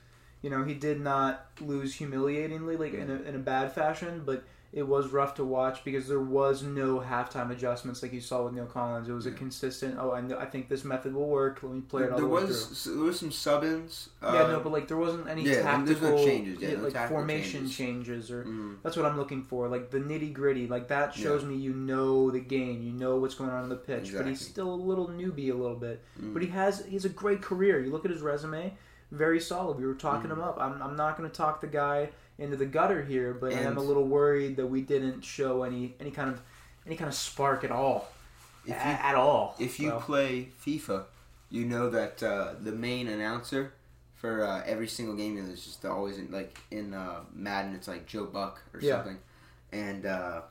you 0.41 0.49
know, 0.49 0.63
he 0.63 0.73
did 0.73 0.99
not 0.99 1.47
lose 1.59 1.95
humiliatingly, 1.95 2.77
like 2.77 2.93
in 2.93 3.09
a, 3.09 3.21
in 3.21 3.35
a 3.35 3.39
bad 3.39 3.71
fashion, 3.71 4.23
but 4.25 4.43
it 4.71 4.83
was 4.87 5.07
rough 5.11 5.33
to 5.35 5.43
watch 5.43 5.83
because 5.83 6.07
there 6.07 6.19
was 6.19 6.61
no 6.61 6.99
halftime 6.99 7.49
adjustments 7.49 8.03
like 8.03 8.13
you 8.13 8.21
saw 8.21 8.43
with 8.43 8.53
Neil 8.53 8.67
Collins. 8.67 9.09
It 9.09 9.13
was 9.13 9.25
a 9.25 9.31
consistent. 9.31 9.95
Oh, 9.99 10.11
I 10.11 10.21
know, 10.21 10.37
I 10.37 10.45
think 10.45 10.69
this 10.69 10.83
method 10.83 11.13
will 11.15 11.27
work. 11.27 11.63
Let 11.63 11.71
me 11.73 11.81
play 11.81 12.03
it 12.03 12.11
all 12.11 12.17
there 12.19 12.27
the 12.27 12.31
way 12.33 12.43
was 12.43 12.83
through. 12.83 12.95
there 12.95 13.03
was 13.05 13.19
some 13.19 13.31
sub-ins. 13.31 14.09
Uh, 14.21 14.31
yeah, 14.35 14.47
no, 14.51 14.59
but 14.59 14.71
like 14.71 14.87
there 14.87 14.97
wasn't 14.97 15.27
any 15.27 15.41
yeah, 15.43 15.63
tactical 15.63 16.11
no 16.11 16.23
changes, 16.23 16.61
yeah, 16.61 16.73
no 16.75 16.87
like 16.87 17.09
formation 17.09 17.61
changes. 17.61 17.75
changes 17.77 18.31
or 18.31 18.43
mm, 18.43 18.75
that's 18.83 18.95
what 18.95 19.07
I'm 19.07 19.17
looking 19.17 19.41
for. 19.43 19.67
Like 19.67 19.89
the 19.89 19.99
nitty 19.99 20.33
gritty. 20.33 20.67
Like 20.67 20.87
that 20.89 21.15
shows 21.15 21.43
me 21.43 21.55
you 21.55 21.73
know 21.73 22.29
the 22.29 22.39
game. 22.39 22.83
You 22.83 22.91
know 22.91 23.17
what's 23.17 23.33
going 23.35 23.49
on 23.49 23.63
in 23.63 23.69
the 23.69 23.75
pitch. 23.75 24.13
But 24.15 24.27
he's 24.27 24.39
still 24.45 24.71
a 24.71 24.75
little 24.75 25.07
newbie 25.07 25.49
a 25.49 25.55
little 25.55 25.75
bit. 25.77 26.03
mm. 26.21 26.31
But 26.31 26.43
he 26.43 26.49
has 26.49 26.85
he 26.85 26.93
has 26.93 27.05
a 27.05 27.09
great 27.09 27.41
career. 27.41 27.79
You 27.83 27.89
look 27.91 28.05
at 28.05 28.11
his 28.11 28.21
resume, 28.21 28.73
very 29.11 29.39
solid. 29.39 29.77
We 29.79 29.87
were 29.87 29.95
talking 29.95 30.29
Mhm. 30.29 30.33
him 30.33 30.41
up. 30.43 30.57
I'm, 30.61 30.79
I'm 30.81 30.95
not 30.95 31.17
going 31.17 31.27
to 31.27 31.35
talk 31.35 31.59
the 31.61 31.65
guy 31.67 32.09
into 32.39 32.55
the 32.57 32.65
gutter 32.65 33.03
here, 33.03 33.33
but 33.33 33.53
I 33.53 33.59
am 33.59 33.77
a 33.77 33.81
little 33.81 34.05
worried 34.05 34.55
that 34.57 34.67
we 34.67 34.81
didn't 34.81 35.21
show 35.23 35.63
any 35.63 35.95
any 35.99 36.11
kind 36.11 36.29
of 36.29 36.41
any 36.85 36.95
kind 36.95 37.07
of 37.09 37.15
spark 37.15 37.63
at 37.63 37.71
all. 37.71 38.07
If 38.65 38.75
A- 38.75 38.87
you 38.87 38.93
at 39.09 39.15
all. 39.15 39.55
If 39.59 39.79
you 39.79 39.89
So, 39.89 39.99
play 39.99 40.49
FIFA, 40.65 41.03
you 41.49 41.65
know 41.65 41.89
that 41.89 42.21
uh, 42.23 42.53
the 42.61 42.71
main 42.71 43.07
announcer 43.07 43.73
for 44.15 44.43
uh, 44.43 44.63
every 44.65 44.87
single 44.87 45.15
game 45.15 45.37
is 45.37 45.63
just 45.63 45.85
always 45.85 46.17
in, 46.17 46.29
like 46.31 46.57
in 46.71 46.93
uh, 46.93 47.21
Madden. 47.33 47.73
It's 47.75 47.87
like 47.87 48.05
Joe 48.05 48.25
Buck 48.25 48.61
or 48.73 48.79
Yeah. 48.81 48.95
something, 48.97 49.17
and 49.71 50.05
uh, 50.05 50.41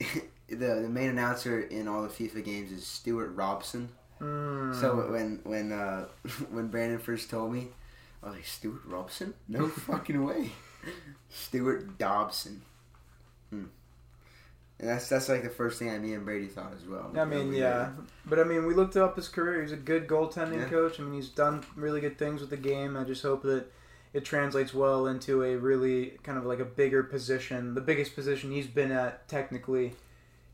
the 0.48 0.56
the 0.82 0.88
main 0.88 1.10
announcer 1.10 1.60
in 1.60 1.88
all 1.88 2.02
the 2.02 2.08
FIFA 2.08 2.44
games 2.44 2.72
is 2.72 2.86
Stuart 2.86 3.32
Robson. 3.34 3.88
mm, 4.20 4.74
So 4.74 5.10
when 5.12 5.40
when 5.44 5.72
uh, 5.72 6.06
when 6.50 6.68
Brandon 6.68 6.98
first 6.98 7.30
told 7.30 7.52
me, 7.52 7.68
I 8.22 8.26
was 8.26 8.36
like 8.36 8.46
Stuart 8.46 8.82
Robson? 8.86 9.34
No 9.48 9.66
fucking 9.88 10.22
way, 10.24 10.52
Stuart 11.28 11.98
Dobson. 11.98 12.62
Hmm. 13.50 13.64
And 14.78 14.88
that's 14.88 15.08
that's 15.08 15.28
like 15.28 15.42
the 15.42 15.50
first 15.50 15.78
thing 15.78 15.90
I 15.90 15.98
me 15.98 16.14
and 16.14 16.24
Brady 16.24 16.46
thought 16.46 16.72
as 16.74 16.86
well. 16.86 17.12
I 17.14 17.24
mean, 17.26 17.52
yeah, 17.52 17.90
but 18.24 18.38
I 18.38 18.44
mean, 18.44 18.64
we 18.66 18.72
looked 18.72 18.96
up 18.96 19.14
his 19.16 19.28
career. 19.28 19.60
He's 19.60 19.72
a 19.72 19.76
good 19.76 20.06
goaltending 20.06 20.60
Yeah. 20.60 20.68
coach. 20.68 20.98
I 20.98 21.02
mean, 21.02 21.12
he's 21.14 21.28
done 21.28 21.62
really 21.76 22.00
good 22.00 22.16
things 22.18 22.40
with 22.40 22.48
the 22.50 22.56
game. 22.56 22.96
I 22.96 23.04
just 23.04 23.22
hope 23.22 23.42
that 23.42 23.66
it 24.14 24.24
translates 24.24 24.72
well 24.72 25.06
into 25.06 25.42
a 25.44 25.56
really 25.56 26.18
kind 26.22 26.38
of 26.38 26.44
like 26.46 26.60
a 26.60 26.64
bigger 26.64 27.02
position, 27.02 27.74
the 27.74 27.80
biggest 27.82 28.14
position 28.14 28.50
he's 28.50 28.66
been 28.66 28.90
at 28.90 29.28
technically, 29.28 29.92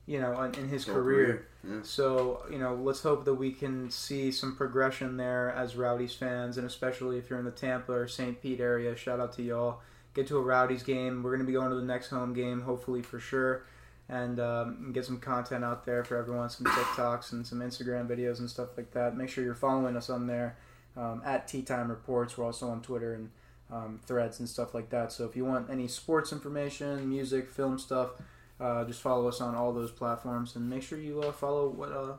you 0.07 0.21
know, 0.21 0.43
in, 0.43 0.55
in 0.57 0.69
his 0.69 0.87
whole 0.87 0.97
career. 0.97 1.47
Yeah. 1.63 1.79
So 1.85 2.43
you 2.51 2.59
know, 2.59 2.75
let's 2.75 3.03
hope 3.03 3.25
that 3.27 3.35
we 3.35 3.53
can 3.53 3.91
see 3.93 4.33
some 4.33 4.57
progression 4.57 5.17
there 5.19 5.53
as 5.53 5.77
Rowdies 5.77 6.15
fans, 6.15 6.59
and 6.59 6.67
especially 6.67 7.17
if 7.19 7.31
you're 7.31 7.39
in 7.39 7.45
the 7.45 7.53
Tampa 7.53 7.93
or 7.93 8.09
St. 8.09 8.43
Pete 8.43 8.59
area. 8.61 8.97
Shout 8.97 9.21
out 9.21 9.35
to 9.35 9.43
y'all. 9.45 9.83
Get 10.17 10.27
to 10.29 10.39
a 10.39 10.41
Rowdies 10.41 10.83
game. 10.83 11.23
We're 11.23 11.31
going 11.31 11.41
to 11.41 11.47
be 11.47 11.53
going 11.53 11.69
to 11.69 11.77
the 11.77 11.83
next 11.83 12.09
home 12.09 12.33
game, 12.33 12.63
hopefully 12.63 13.03
for 13.03 13.21
sure, 13.21 13.67
and 14.09 14.41
um, 14.41 14.93
get 14.95 15.05
some 15.05 15.21
content 15.21 15.63
out 15.63 15.85
there 15.85 16.03
for 16.05 16.17
everyone, 16.17 16.49
some 16.49 16.67
TikToks 16.67 17.33
and 17.33 17.47
some 17.47 17.61
Instagram 17.61 18.09
videos 18.09 18.39
and 18.39 18.49
stuff 18.49 18.71
like 18.79 18.93
that. 18.93 19.15
Make 19.15 19.29
sure 19.29 19.45
you're 19.45 19.55
following 19.55 19.95
us 19.95 20.09
on 20.09 20.27
there 20.27 20.57
um, 20.97 21.21
at 21.23 21.47
Tea 21.47 21.61
Time 21.61 21.91
Reports. 21.91 22.39
We're 22.39 22.47
also 22.47 22.71
on 22.71 22.81
Twitter 22.81 23.13
and 23.13 23.31
um, 23.71 24.01
threads 24.07 24.39
and 24.39 24.49
stuff 24.49 24.75
like 24.75 24.89
that. 24.89 25.13
So 25.13 25.27
if 25.27 25.37
you 25.37 25.45
want 25.45 25.69
any 25.69 25.87
sports 25.87 26.33
information, 26.33 27.07
music, 27.09 27.51
film 27.51 27.79
stuff, 27.79 28.13
uh, 28.59 28.85
just 28.85 29.03
follow 29.03 29.29
us 29.29 29.43
on 29.43 29.55
all 29.55 29.75
those 29.75 29.91
platforms 29.91 30.57
and 30.57 30.69
make 30.71 30.83
sure 30.83 30.99
you 30.99 31.21
uh, 31.21 31.31
follow 31.31 31.69
what 31.69 31.93
uh, 31.93 32.15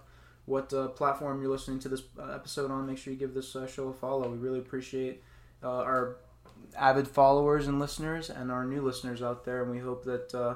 what 0.45 0.71
uh, 0.71 0.87
platform 0.89 1.41
you're 1.41 1.51
listening 1.51 1.79
to 1.79 1.89
this 1.89 2.03
uh, 2.19 2.31
episode 2.31 2.69
on. 2.69 2.85
Make 2.85 2.97
sure 2.97 3.11
you 3.11 3.19
give 3.19 3.33
this 3.33 3.55
uh, 3.55 3.65
show 3.67 3.87
a 3.89 3.93
follow. 3.93 4.29
We 4.29 4.37
really 4.37 4.59
appreciate 4.59 5.23
uh, 5.63 5.79
our 5.81 6.17
avid 6.75 7.07
followers 7.07 7.67
and 7.67 7.79
listeners 7.79 8.29
and 8.29 8.51
our 8.51 8.65
new 8.65 8.81
listeners 8.81 9.21
out 9.21 9.45
there, 9.45 9.61
and 9.61 9.71
we 9.71 9.79
hope 9.79 10.03
that. 10.05 10.33
Uh, 10.33 10.55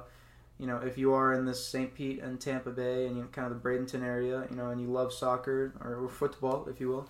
you 0.59 0.67
know, 0.67 0.77
if 0.77 0.95
you 0.95 1.11
are 1.11 1.33
in 1.33 1.45
this 1.45 1.65
St. 1.65 1.91
Pete 1.91 2.21
and 2.21 2.39
Tampa 2.39 2.69
Bay 2.69 3.07
and 3.07 3.15
you 3.15 3.23
know, 3.23 3.27
kind 3.29 3.51
of 3.51 3.59
the 3.59 3.67
Bradenton 3.67 4.03
area, 4.03 4.45
you 4.47 4.55
know, 4.55 4.69
and 4.69 4.79
you 4.79 4.85
love 4.85 5.11
soccer 5.11 5.73
or, 5.83 5.95
or 5.95 6.07
football, 6.07 6.67
if 6.69 6.79
you 6.79 6.87
will, 6.87 7.09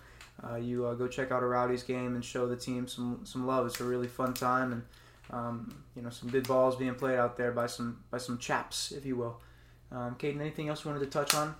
uh, 0.49 0.55
you 0.55 0.85
uh, 0.85 0.93
go 0.93 1.07
check 1.07 1.31
out 1.31 1.43
a 1.43 1.45
Rowdies 1.45 1.83
game 1.83 2.15
and 2.15 2.23
show 2.23 2.47
the 2.47 2.55
team 2.55 2.87
some 2.87 3.21
some 3.23 3.45
love. 3.45 3.65
It's 3.67 3.79
a 3.79 3.83
really 3.83 4.07
fun 4.07 4.33
time, 4.33 4.71
and 4.71 4.83
um, 5.31 5.83
you 5.95 6.01
know 6.01 6.09
some 6.09 6.29
good 6.29 6.47
balls 6.47 6.75
being 6.75 6.95
played 6.95 7.19
out 7.19 7.37
there 7.37 7.51
by 7.51 7.67
some 7.67 7.99
by 8.09 8.17
some 8.17 8.37
chaps, 8.37 8.91
if 8.91 9.05
you 9.05 9.15
will. 9.15 9.39
Um, 9.91 10.15
Kayden, 10.15 10.39
anything 10.39 10.69
else 10.69 10.83
you 10.83 10.91
wanted 10.91 11.03
to 11.03 11.11
touch 11.11 11.35
on, 11.35 11.53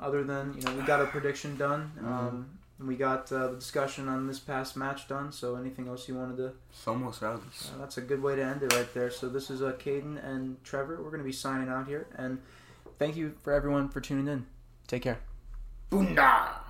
other 0.00 0.24
than 0.24 0.54
you 0.54 0.62
know 0.62 0.72
we 0.74 0.82
got 0.82 1.00
our 1.00 1.06
prediction 1.06 1.56
done, 1.56 1.92
um, 2.04 2.58
and 2.82 2.88
we 2.88 2.96
got 2.96 3.30
uh, 3.30 3.46
the 3.46 3.54
discussion 3.54 4.08
on 4.08 4.26
this 4.26 4.40
past 4.40 4.76
match 4.76 5.06
done. 5.06 5.30
So 5.30 5.54
anything 5.54 5.86
else 5.86 6.08
you 6.08 6.16
wanted 6.16 6.36
to? 6.38 6.52
Somos 6.74 7.22
Rowdies. 7.22 7.70
Uh, 7.72 7.78
that's 7.78 7.96
a 7.96 8.00
good 8.00 8.20
way 8.20 8.34
to 8.34 8.42
end 8.42 8.62
it 8.64 8.74
right 8.74 8.92
there. 8.92 9.08
So 9.08 9.28
this 9.28 9.50
is 9.50 9.62
uh, 9.62 9.72
Kayden 9.72 10.22
and 10.22 10.62
Trevor. 10.64 10.96
We're 10.96 11.10
going 11.10 11.22
to 11.22 11.24
be 11.24 11.32
signing 11.32 11.68
out 11.68 11.86
here, 11.86 12.08
and 12.16 12.40
thank 12.98 13.16
you 13.16 13.34
for 13.42 13.52
everyone 13.52 13.88
for 13.88 14.00
tuning 14.00 14.26
in. 14.26 14.46
Take 14.88 15.02
care. 15.02 15.20
Boonda! 15.92 16.61